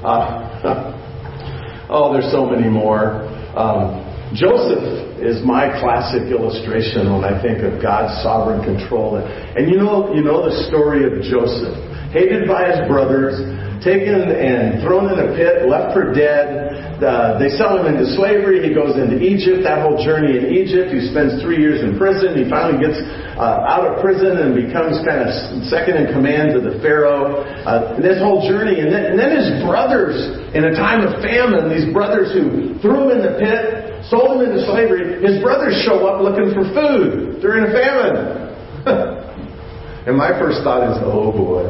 [0.06, 0.54] Uh,
[1.90, 3.26] oh, there's so many more.
[3.58, 4.03] Um,
[4.34, 9.22] Joseph is my classic illustration when I think of God's sovereign control.
[9.22, 11.78] And you know, you know the story of Joseph.
[12.10, 13.38] Hated by his brothers,
[13.82, 16.98] taken and thrown in a pit, left for dead.
[16.98, 18.62] Uh, they sell him into slavery.
[18.62, 19.62] He goes into Egypt.
[19.62, 22.38] That whole journey in Egypt, he spends three years in prison.
[22.38, 22.98] He finally gets
[23.38, 25.30] uh, out of prison and becomes kind of
[25.66, 27.42] second in command to the Pharaoh.
[27.66, 30.16] Uh, this whole journey, and then, and then his brothers,
[30.54, 34.50] in a time of famine, these brothers who threw him in the pit, sold him
[34.50, 38.52] into slavery, his brothers show up looking for food during a famine.
[40.06, 41.64] and my first thought is, oh boy.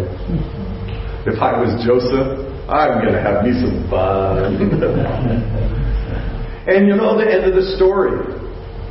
[1.26, 4.60] If I was Joseph, I'm going to have me some fun.
[6.68, 8.20] and you know the end of the story.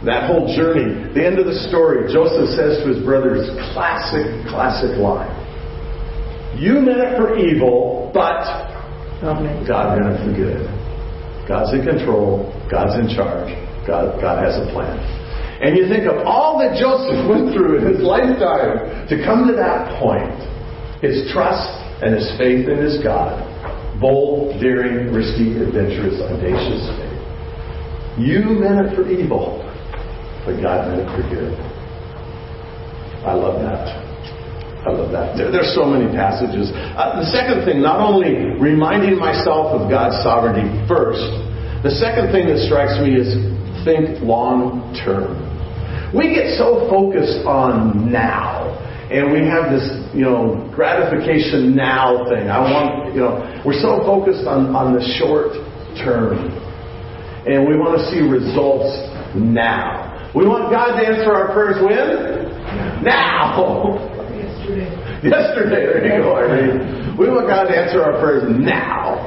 [0.06, 4.98] That whole journey, the end of the story, Joseph says to his brothers, classic, classic
[5.00, 5.32] line.
[6.60, 8.44] You meant it for evil, but
[9.22, 10.68] God meant it for good.
[11.48, 12.48] God's in control.
[12.72, 13.52] God's in charge.
[13.86, 14.96] God, God has a plan.
[15.64, 19.56] And you think of all that Joseph went through in his lifetime to come to
[19.56, 20.36] that point.
[21.04, 21.68] His trust
[22.04, 23.40] and his faith in his God.
[24.00, 27.14] Bold, daring, risky, adventurous, audacious faith.
[28.20, 29.64] You meant it for evil,
[30.46, 31.54] but God meant it for good.
[33.24, 34.03] I love that.
[34.84, 35.40] I love that.
[35.40, 36.72] There, there's so many passages.
[36.76, 41.24] Uh, the second thing, not only reminding myself of God's sovereignty first,
[41.88, 43.32] the second thing that strikes me is
[43.88, 45.40] think long term.
[46.12, 48.72] We get so focused on now
[49.12, 52.50] and we have this, you know, gratification now thing.
[52.50, 55.54] I want, you know, we're so focused on, on the short
[56.00, 56.50] term.
[57.46, 58.90] And we want to see results
[59.36, 60.32] now.
[60.34, 63.04] We want God to answer our prayers when?
[63.04, 64.10] Now!
[65.32, 65.88] Yesterday.
[65.88, 66.36] There you go.
[67.16, 69.24] We want God to answer our prayers now.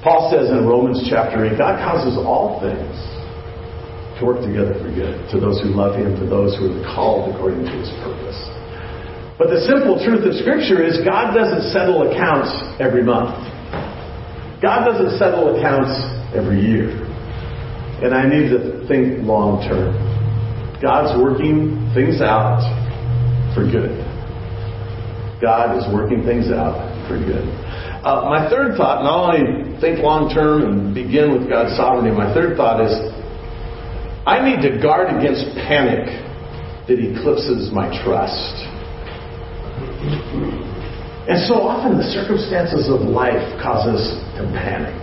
[0.00, 2.96] Paul says in Romans chapter 8, God causes all things
[4.16, 7.36] to work together for good to those who love Him, to those who are called
[7.36, 8.40] according to His purpose.
[9.36, 12.48] But the simple truth of Scripture is God doesn't settle accounts
[12.80, 13.36] every month.
[14.64, 15.92] God doesn't settle accounts
[16.32, 16.96] every year.
[18.00, 20.21] And I need to think long term.
[20.82, 22.58] God's working things out
[23.54, 23.94] for good.
[25.40, 26.74] God is working things out
[27.06, 27.46] for good.
[28.02, 32.34] Uh, my third thought, not only think long term and begin with God's sovereignty, my
[32.34, 32.90] third thought is
[34.26, 36.10] I need to guard against panic
[36.90, 38.54] that eclipses my trust.
[41.30, 44.02] And so often the circumstances of life cause us
[44.34, 44.98] to panic.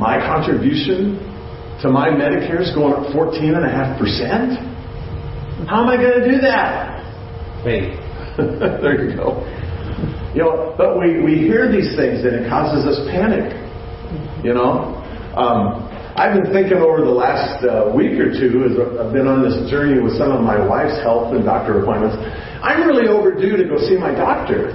[0.00, 1.33] My contribution
[1.84, 3.60] to my Medicare is going up 14.5%.
[5.68, 7.04] How am I going to do that?
[7.60, 7.92] Faith.
[8.80, 9.44] there you go.
[10.32, 13.52] You know, but we, we hear these things and it causes us panic.
[14.40, 14.96] You know?
[15.36, 15.84] Um,
[16.16, 19.68] I've been thinking over the last uh, week or two as I've been on this
[19.68, 22.16] journey with some of my wife's health and doctor appointments.
[22.64, 24.72] I'm really overdue to go see my doctor.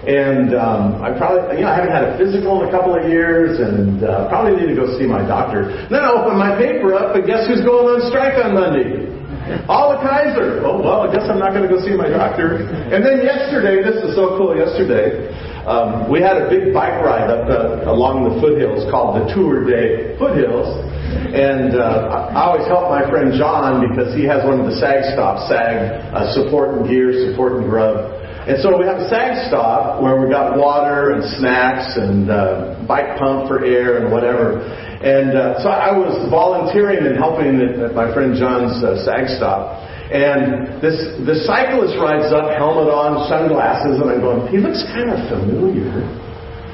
[0.00, 3.04] And um, I probably, you know, I haven't had a physical in a couple of
[3.04, 5.68] years, and uh, probably need to go see my doctor.
[5.92, 9.12] then I open my paper up, and guess who's going on strike on Monday?
[9.68, 10.64] All the Kaiser.
[10.64, 12.64] Oh well, I guess I'm not going to go see my doctor.
[12.64, 14.56] And then yesterday, this is so cool.
[14.56, 15.28] Yesterday,
[15.66, 19.64] um, we had a big bike ride up the, along the foothills called the Tour
[19.68, 20.70] de Foothills.
[21.34, 25.12] And uh, I always help my friend John because he has one of the SAG
[25.12, 28.19] stops, SAG uh, support and gear, support and grub.
[28.50, 32.82] And so we have a SAG stop where we got water and snacks and uh,
[32.82, 34.58] bike pump for air and whatever.
[34.58, 39.78] And uh, so I was volunteering and helping at, my friend John's uh, SAG stop.
[40.10, 45.14] And this the cyclist rides up, helmet on, sunglasses, and I'm going, he looks kind
[45.14, 46.02] of familiar.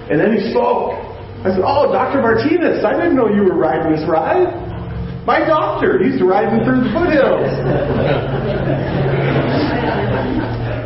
[0.08, 0.96] And then he spoke.
[1.44, 2.24] I said, Oh, Dr.
[2.24, 4.48] Martinez, I didn't know you were riding this ride.
[5.28, 7.52] My doctor, he's riding through the foothills.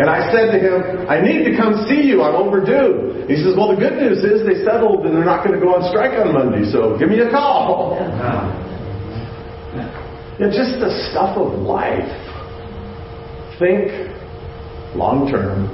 [0.00, 2.22] and I said to him, I need to come see you.
[2.22, 3.26] I'm overdue.
[3.26, 5.74] He says, Well, the good news is they settled and they're not going to go
[5.74, 7.98] on strike on Monday, so give me a call.
[10.38, 12.08] Yeah, just the stuff of life
[13.58, 13.92] think
[14.96, 15.68] long term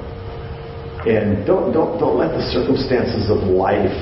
[1.06, 3.94] and don't, don't, don't let the circumstances of life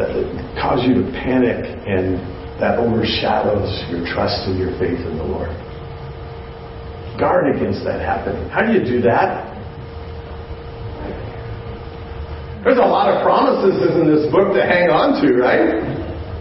[0.00, 0.08] that
[0.56, 2.16] cause you to panic and
[2.56, 5.52] that overshadows your trust and your faith in the Lord.
[7.20, 8.48] Guard against that happening.
[8.48, 9.51] How do you do that?
[12.62, 15.82] There's a lot of promises in this book to hang on to, right?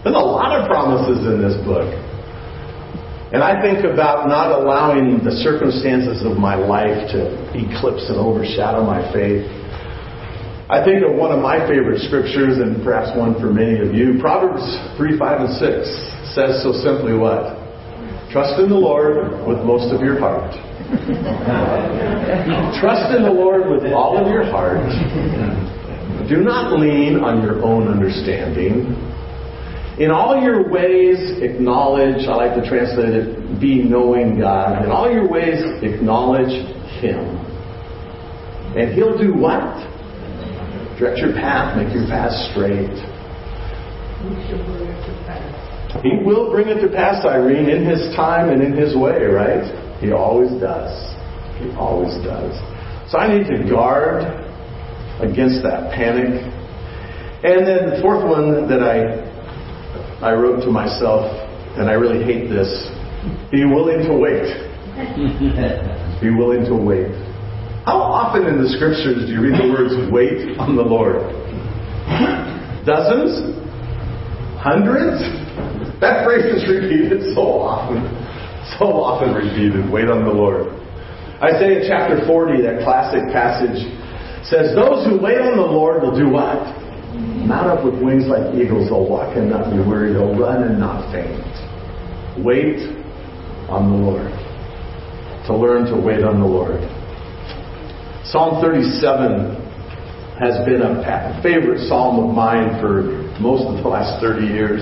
[0.06, 1.90] There's a lot of promises in this book.
[3.34, 7.26] And I think about not allowing the circumstances of my life to
[7.58, 9.50] eclipse and overshadow my faith.
[10.70, 14.22] I think of one of my favorite scriptures, and perhaps one for many of you.
[14.22, 14.62] Proverbs
[15.02, 17.58] 3, 5, and 6 says so simply what?
[18.30, 20.54] Trust in the Lord with most of your heart.
[22.78, 24.86] Trust in the Lord with all of your heart.
[26.28, 28.96] Do not lean on your own understanding.
[30.00, 34.86] In all your ways, acknowledge, I like to translate it, be knowing God.
[34.86, 36.54] In all your ways, acknowledge
[37.02, 37.20] Him.
[38.76, 39.76] And He'll do what?
[40.98, 42.96] Direct your path, make your path straight.
[46.02, 49.68] He will bring it to pass, Irene, in His time and in His way, right?
[50.00, 50.94] He always does.
[51.60, 52.56] He always does.
[53.12, 54.24] So I need to guard
[55.24, 56.42] against that panic.
[57.44, 59.22] And then the fourth one that I
[60.22, 61.26] I wrote to myself,
[61.78, 62.70] and I really hate this
[63.52, 64.46] be willing to wait.
[66.22, 67.10] be willing to wait.
[67.86, 71.22] How often in the scriptures do you read the words wait on the Lord?
[72.86, 73.58] Dozens?
[74.58, 75.22] Hundreds?
[76.02, 78.06] That phrase is repeated so often.
[78.78, 79.90] So often repeated.
[79.90, 80.74] Wait on the Lord.
[81.42, 83.82] Isaiah chapter 40, that classic passage,
[84.46, 86.60] says, Those who wait on the Lord will do what?
[87.46, 88.90] Mount up with wings like eagles.
[88.90, 90.14] They'll walk and not be weary.
[90.14, 91.42] They'll run and not faint.
[92.44, 92.80] Wait
[93.70, 94.32] on the Lord.
[95.48, 96.80] To learn to wait on the Lord.
[98.26, 99.62] Psalm 37
[100.40, 103.04] has been a favorite psalm of mine for
[103.42, 104.82] most of the last 30 years.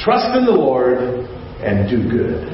[0.00, 0.98] Trust in the Lord
[1.60, 2.46] and do good.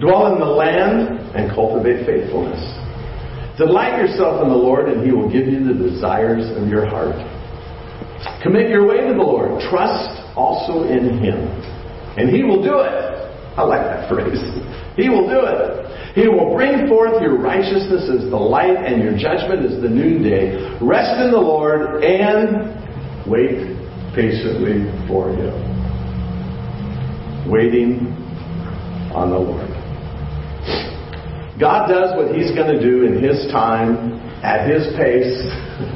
[0.00, 2.77] Dwell in the land and cultivate faithfulness.
[3.58, 7.18] Delight yourself in the Lord, and He will give you the desires of your heart.
[8.42, 9.60] Commit your way to the Lord.
[9.68, 11.42] Trust also in Him.
[12.16, 13.18] And He will do it.
[13.58, 14.38] I like that phrase.
[14.94, 16.14] He will do it.
[16.14, 20.78] He will bring forth your righteousness as the light and your judgment as the noonday.
[20.80, 22.74] Rest in the Lord and
[23.26, 23.74] wait
[24.14, 25.50] patiently for Him.
[27.50, 28.14] Waiting
[29.14, 29.68] on the Lord.
[31.58, 35.42] God does what He's going to do in His time, at His pace,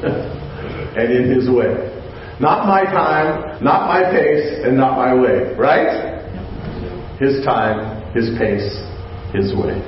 [0.99, 1.89] and in His way.
[2.41, 6.19] Not my time, not my pace, and not my way, right?
[7.21, 8.83] His time, His pace,
[9.33, 9.79] His way.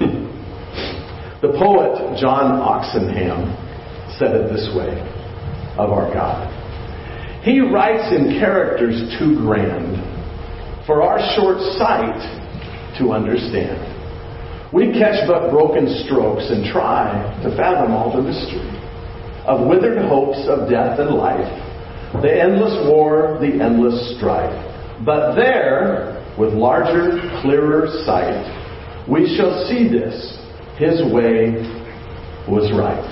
[1.42, 3.54] the poet John Oxenham
[4.18, 4.98] said it this way
[5.78, 6.50] of our God.
[7.44, 10.11] He writes in characters too grand
[10.86, 12.18] for our short sight
[12.98, 13.78] to understand.
[14.72, 17.12] We catch but broken strokes and try
[17.44, 18.72] to fathom all the mystery
[19.46, 21.50] of withered hopes of death and life,
[22.22, 24.54] the endless war, the endless strife.
[25.04, 28.40] But there, with larger, clearer sight,
[29.10, 30.38] we shall see this.
[30.78, 31.52] His way
[32.48, 33.02] was right.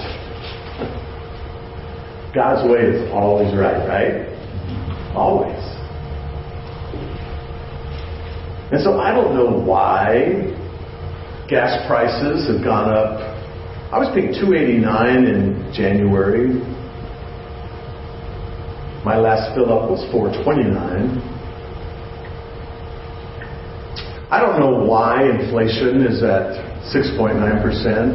[2.35, 5.15] God's way is always right, right?
[5.15, 5.80] Always.
[8.73, 10.57] And so I don't know why
[11.49, 13.31] gas prices have gone up
[13.91, 14.87] I was paying 289
[15.27, 16.55] in January.
[19.03, 20.71] My last fill up was 429.
[24.31, 26.63] I don't know why inflation is at
[26.95, 27.35] 6.9%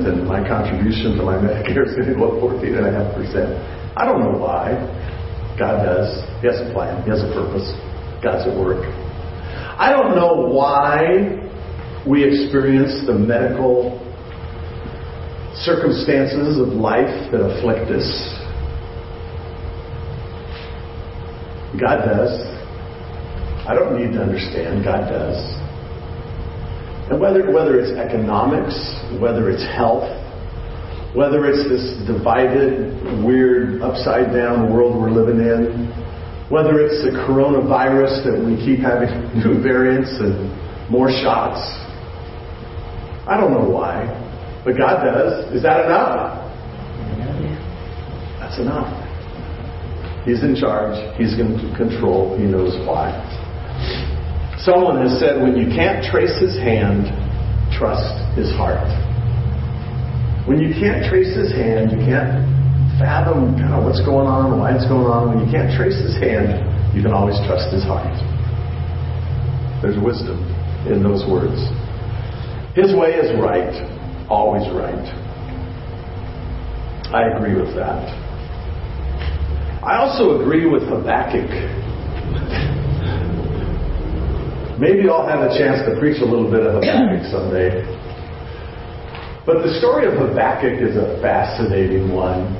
[0.07, 3.99] and my contribution to my Medicare is at 14.5%.
[3.99, 4.79] I don't know why.
[5.59, 6.23] God does.
[6.39, 7.03] He has a plan.
[7.03, 7.67] He has a purpose.
[8.23, 8.87] God's at work.
[9.77, 11.41] I don't know why
[12.07, 13.99] we experience the medical
[15.63, 18.07] circumstances of life that afflict us.
[21.79, 22.39] God does.
[23.67, 24.85] I don't need to understand.
[24.85, 25.35] God does.
[27.11, 28.75] And whether, whether it's economics,
[29.19, 30.07] whether it's health,
[31.15, 35.91] whether it's this divided, weird, upside down world we're living in,
[36.49, 39.09] whether it's the coronavirus that we keep having
[39.41, 40.49] new variants and
[40.89, 41.59] more shots,
[43.27, 44.05] I don't know why.
[44.63, 45.53] But God does.
[45.53, 46.41] Is that enough?
[48.39, 48.89] That's enough.
[50.25, 50.97] He's in charge.
[51.17, 52.37] He's going to control.
[52.37, 53.13] He knows why.
[54.57, 57.09] Someone has said when you can't trace his hand,
[57.73, 58.89] trust his heart.
[60.47, 62.54] When you can't trace his hand, you can't
[62.97, 65.35] fathom kind of what's going on, why it's going on.
[65.35, 66.63] When you can't trace his hand,
[66.95, 68.15] you can always trust his heart.
[69.83, 70.39] There's wisdom
[70.87, 71.59] in those words.
[72.75, 73.71] His way is right
[74.29, 75.05] always right.
[77.13, 78.07] I agree with that.
[79.83, 81.45] I also agree with Habakkuk.
[84.79, 87.85] Maybe I'll have a chance to preach a little bit of Habakkuk someday.
[89.45, 92.55] But the story of Habakkuk is a fascinating one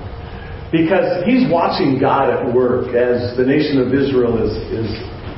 [0.75, 4.91] because he's watching God at work as the nation of Israel is, is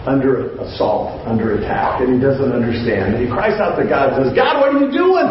[0.10, 3.14] under assault, under attack, and he doesn't understand.
[3.14, 5.30] And he cries out to God and says, God, what are you doing?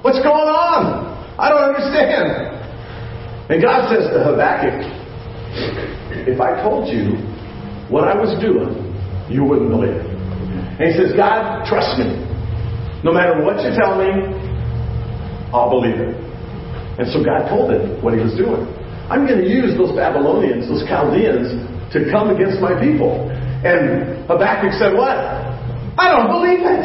[0.00, 1.12] What's going on?
[1.36, 2.56] I don't understand.
[3.52, 4.80] And God says to Habakkuk,
[6.24, 7.20] if I told you
[7.92, 8.72] what I was doing,
[9.28, 10.08] you wouldn't believe it.
[10.80, 12.16] And he says, God, trust me.
[13.04, 14.08] No matter what you tell me,
[15.52, 16.16] I'll believe it.
[16.96, 18.64] And so God told him what he was doing.
[19.10, 21.52] I'm going to use those Babylonians, those Chaldeans,
[21.92, 23.30] to come against my people.
[23.64, 25.16] And Habakkuk said, What?
[25.96, 26.84] I don't believe it.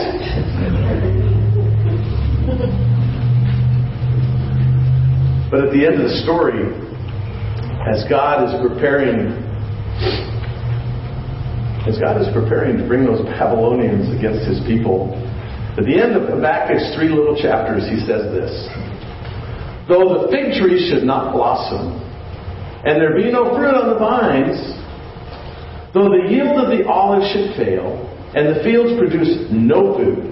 [5.52, 6.60] but at the end of the story,
[7.88, 9.32] as God is preparing,
[11.88, 15.16] as God is preparing to bring those Babylonians against his people,
[15.80, 18.52] at the end of Habakkuk's three little chapters, he says this
[19.88, 22.09] Though the fig tree should not blossom,
[22.86, 24.56] and there be no fruit on the vines,
[25.94, 30.32] though the yield of the olive should fail, and the fields produce no food,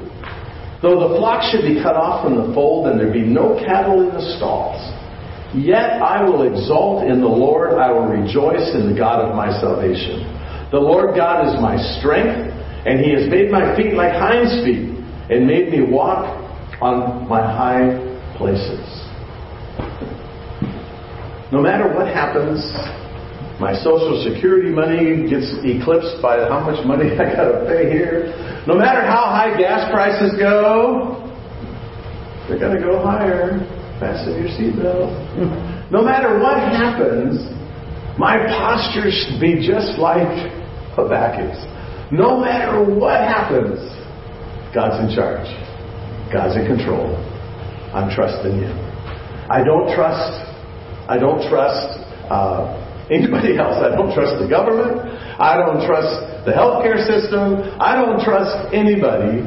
[0.82, 4.00] though the flock should be cut off from the fold, and there be no cattle
[4.06, 4.80] in the stalls,
[5.52, 9.50] yet I will exult in the Lord, I will rejoice in the God of my
[9.60, 10.24] salvation.
[10.72, 12.54] The Lord God is my strength,
[12.86, 14.96] and he has made my feet like hinds' feet
[15.30, 16.24] and made me walk
[16.80, 18.00] on my high
[18.38, 19.07] places.
[21.52, 22.60] No matter what happens,
[23.60, 28.36] my social security money gets eclipsed by how much money I gotta pay here.
[28.68, 31.24] No matter how high gas prices go,
[32.48, 33.60] they're gonna go higher.
[34.00, 35.92] Fasten your seatbelt.
[35.92, 37.42] no matter what happens,
[38.20, 40.52] my posture should be just like
[40.96, 41.58] Habakkuk's.
[42.12, 43.80] No matter what happens,
[44.74, 45.48] God's in charge.
[46.32, 47.16] God's in control.
[47.94, 48.78] I'm trusting Him.
[49.50, 50.47] I don't trust.
[51.10, 51.98] I don't trust
[52.30, 52.78] uh,
[53.10, 53.82] anybody else.
[53.82, 55.00] I don't trust the government.
[55.40, 57.58] I don't trust the healthcare system.
[57.80, 59.42] I don't trust anybody.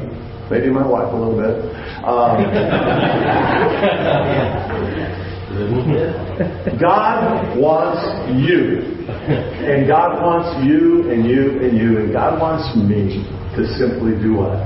[0.49, 1.55] Maybe my wife a little bit.
[2.03, 2.43] Um,
[6.81, 8.03] God wants
[8.35, 8.83] you.
[9.21, 11.97] And God wants you and you and you.
[11.99, 13.23] And God wants me
[13.55, 14.59] to simply do what?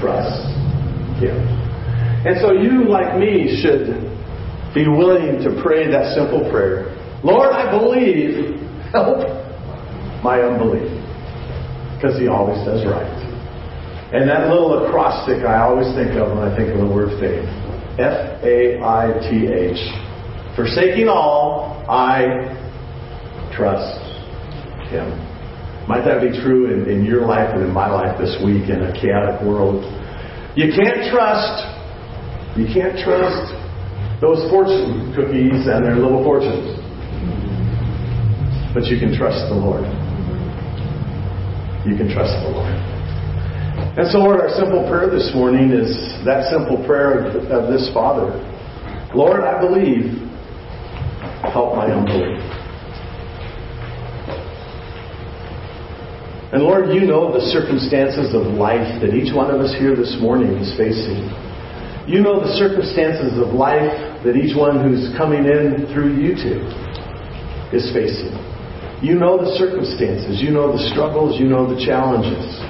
[0.00, 0.48] trust
[1.20, 1.36] Him.
[2.24, 4.09] And so you, like me, should
[4.74, 8.56] be willing to pray that simple prayer Lord, I believe,
[8.92, 9.28] help
[10.24, 10.88] my unbelief.
[11.96, 13.20] Because He always does right.
[14.12, 17.44] And that little acrostic I always think of when I think of the word faith
[18.00, 19.78] F A I T H.
[20.56, 22.48] Forsaking all, I
[23.52, 24.00] trust
[24.88, 25.12] Him.
[25.86, 28.80] Might that be true in, in your life and in my life this week in
[28.82, 29.84] a chaotic world?
[30.56, 31.66] You can't trust,
[32.56, 33.52] you can't trust
[34.20, 36.76] those fortune cookies and their little fortunes.
[38.72, 39.82] But you can trust the Lord.
[41.88, 42.76] You can trust the Lord.
[43.96, 45.90] And so, Lord, our simple prayer this morning is
[46.24, 48.30] that simple prayer of, of this Father
[49.12, 50.06] Lord, I believe,
[51.50, 52.38] help my unbelief.
[56.52, 60.16] And Lord, you know the circumstances of life that each one of us here this
[60.20, 61.26] morning is facing.
[62.06, 66.68] You know the circumstances of life that each one who's coming in through YouTube
[67.72, 68.36] is facing.
[69.00, 72.60] You know the circumstances, you know the struggles, you know the challenges.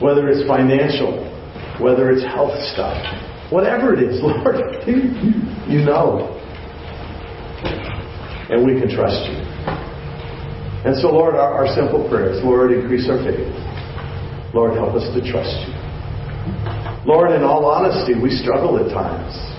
[0.00, 1.28] Whether it's financial,
[1.76, 2.96] whether it's health stuff,
[3.52, 4.56] whatever it is, Lord,
[5.68, 6.32] you know.
[8.48, 9.36] And we can trust you.
[10.88, 13.52] And so, Lord, our, our simple prayers, Lord, increase our faith.
[14.54, 15.72] Lord, help us to trust you.
[17.04, 19.51] Lord, in all honesty, we struggle at times.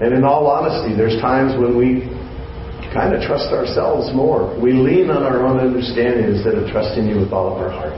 [0.00, 2.04] And in all honesty, there's times when we
[2.92, 4.52] kind of trust ourselves more.
[4.60, 7.96] We lean on our own understanding instead of trusting you with all of our heart.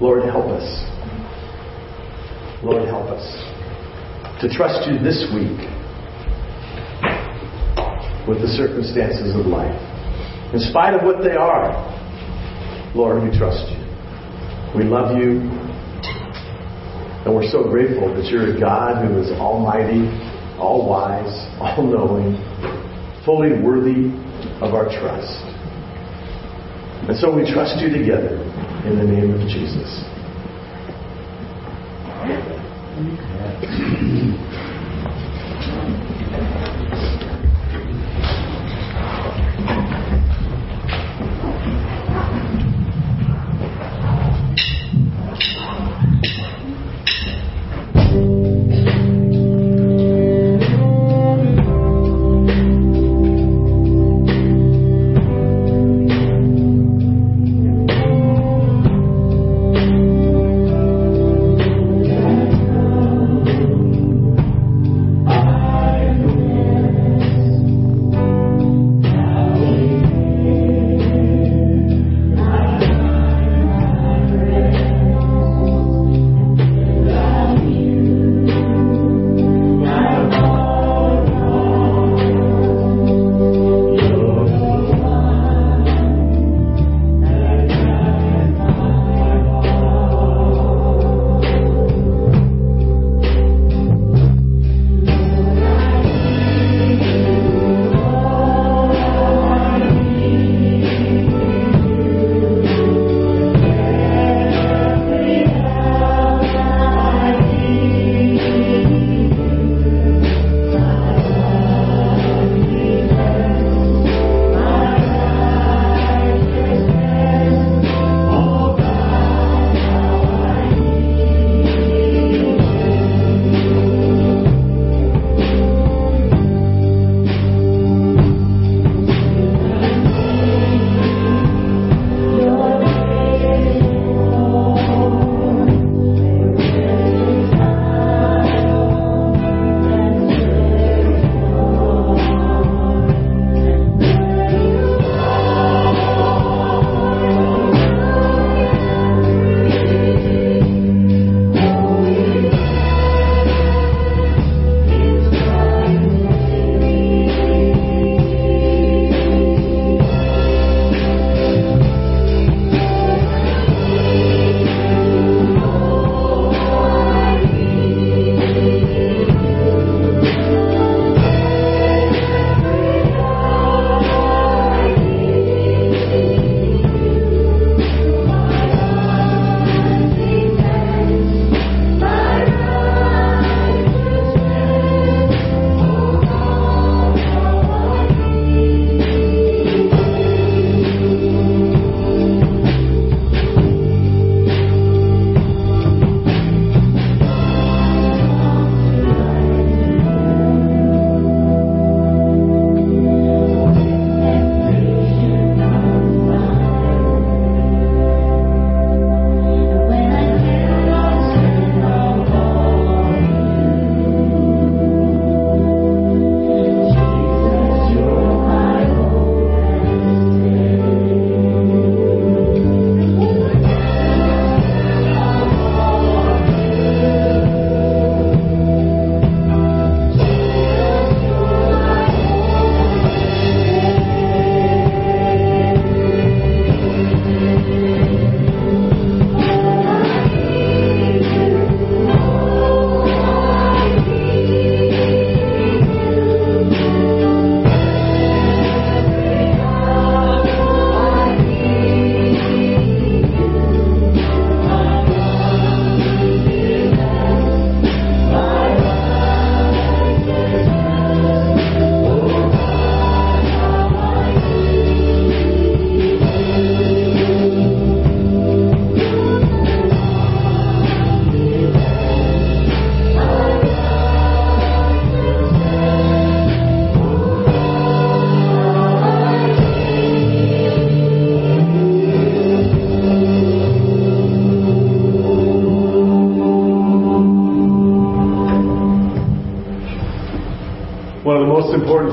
[0.00, 0.68] Lord, help us.
[2.62, 3.24] Lord, help us
[4.40, 5.56] to trust you this week
[8.28, 9.76] with the circumstances of life.
[10.52, 11.72] In spite of what they are,
[12.94, 13.80] Lord, we trust you.
[14.76, 15.63] We love you.
[17.24, 20.04] And we're so grateful that you're a God who is almighty,
[20.58, 22.36] all wise, all knowing,
[23.24, 24.12] fully worthy
[24.60, 25.40] of our trust.
[27.08, 28.36] And so we trust you together
[28.84, 30.04] in the name of Jesus.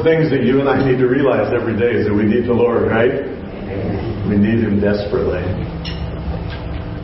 [0.03, 2.53] Things that you and I need to realize every day is that we need the
[2.53, 3.25] Lord, right?
[4.29, 5.41] We need Him desperately.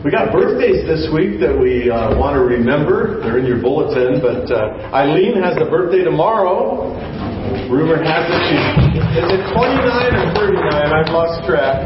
[0.06, 3.18] We got birthdays this week that we uh, want to remember.
[3.18, 6.94] They're in your bulletin, but uh, Eileen has a birthday tomorrow.
[7.66, 8.88] Rumor has it she's
[9.18, 9.58] is it 29
[10.14, 10.62] or 39?
[10.62, 11.82] I've lost track.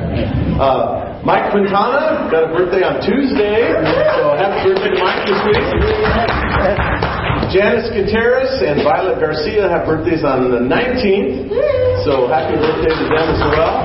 [0.61, 3.73] Uh, Mike Quintana got a birthday on Tuesday,
[4.21, 6.52] so happy birthday to Mike this week.
[7.53, 11.53] Janice Gutierrez and Violet Garcia have birthdays on the 19th,
[12.01, 13.85] so happy birthday to them as well.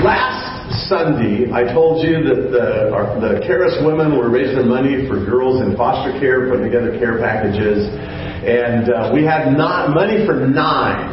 [0.00, 5.20] Last Sunday, I told you that the, our, the Caris women were raising money for
[5.20, 7.84] girls in foster care, putting together care packages,
[8.48, 11.12] and uh, we had not money for nine.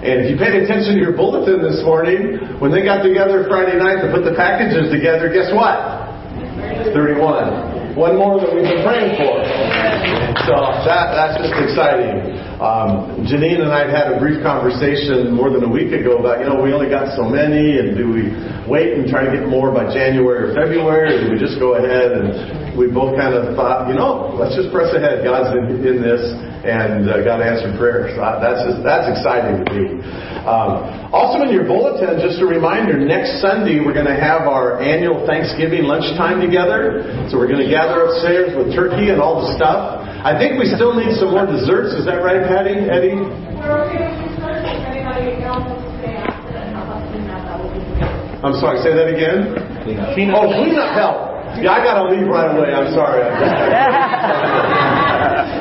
[0.00, 3.76] And if you paid attention to your bulletin this morning, when they got together Friday
[3.76, 6.08] night to put the packages together, guess what?
[6.96, 7.73] 31.
[7.94, 9.38] One more that we've been praying for.
[10.50, 12.34] So that, that's just exciting.
[12.58, 16.46] Um, Janine and I had a brief conversation more than a week ago about, you
[16.50, 18.34] know, we only got so many, and do we
[18.66, 21.78] wait and try to get more by January or February, or do we just go
[21.78, 22.12] ahead?
[22.18, 25.22] And we both kind of thought, you know, let's just press ahead.
[25.22, 26.22] God's in, in this,
[26.66, 28.18] and uh, God answered prayers.
[28.18, 29.86] So that's just, that's exciting to me.
[30.42, 34.82] Um, also, in your bulletin, just a reminder: next Sunday we're going to have our
[34.82, 37.06] annual Thanksgiving lunchtime together.
[37.30, 40.02] So we're going to gather upstairs with turkey and all the stuff.
[40.24, 41.94] I think we still need some more desserts.
[41.94, 42.74] Is that right, Patty?
[42.90, 43.20] Eddie?
[48.44, 49.56] I'm sorry, say that again?
[50.36, 51.33] Oh, cleanup help.
[51.62, 52.74] Yeah, I got to leave right away.
[52.74, 53.22] I'm sorry.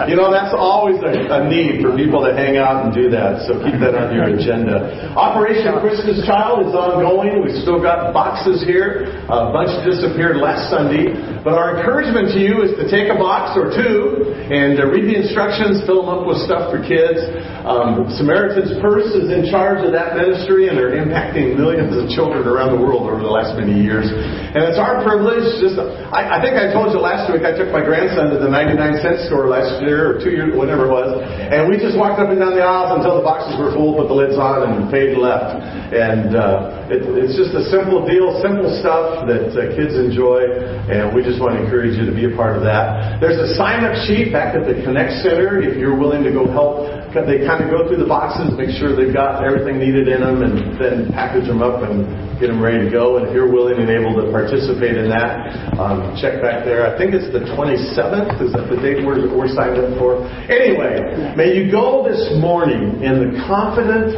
[0.10, 3.46] you know, that's always a, a, need for people to hang out and do that.
[3.48, 5.14] So keep that on your agenda.
[5.16, 7.46] Operation Christmas Child is ongoing.
[7.46, 9.06] We've still got boxes here.
[9.30, 11.14] A bunch disappeared last Sunday.
[11.44, 15.08] But our encouragement to you is to take a box or two and uh, read
[15.08, 17.20] the instructions, fill them up with stuff for kids.
[17.64, 22.44] Um, Samaritan's Purse is in charge of that ministry, and they're impacting millions of children
[22.44, 24.12] around the world over the last many years.
[24.12, 27.72] And it's our privilege just I, I think I told you last week I took
[27.72, 31.24] my grandson to the 99 cent store last year or two years, whatever it was,
[31.24, 34.12] and we just walked up and down the aisles until the boxes were full, put
[34.12, 35.56] the lids on, and paid left.
[35.94, 40.42] And uh, it, it's just a simple deal, simple stuff that uh, kids enjoy,
[40.90, 43.22] and we just want to encourage you to be a part of that.
[43.24, 46.90] There's a sign-up sheet back at the Connect Center if you're willing to go help.
[47.14, 50.42] They kind of go through the boxes, make sure they've got everything needed in them,
[50.42, 52.10] and then package them up and
[52.42, 53.22] get them ready to go.
[53.22, 56.90] And if you're willing and able to participate in that, um, check back there.
[56.90, 58.42] I think it's the 27th.
[58.42, 60.26] Is that the date we're, we're signed up for?
[60.50, 64.18] Anyway, may you go this morning in the confident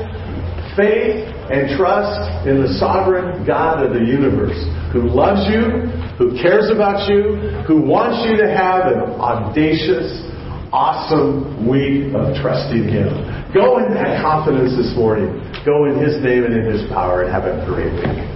[0.76, 4.60] faith and trust in the sovereign God of the universe
[4.92, 5.88] who loves you,
[6.20, 10.24] who cares about you, who wants you to have an audacious,
[10.72, 13.08] awesome week of trusting Him.
[13.56, 15.32] Go in that confidence this morning.
[15.66, 18.35] Go in His name and in His power and have a great week.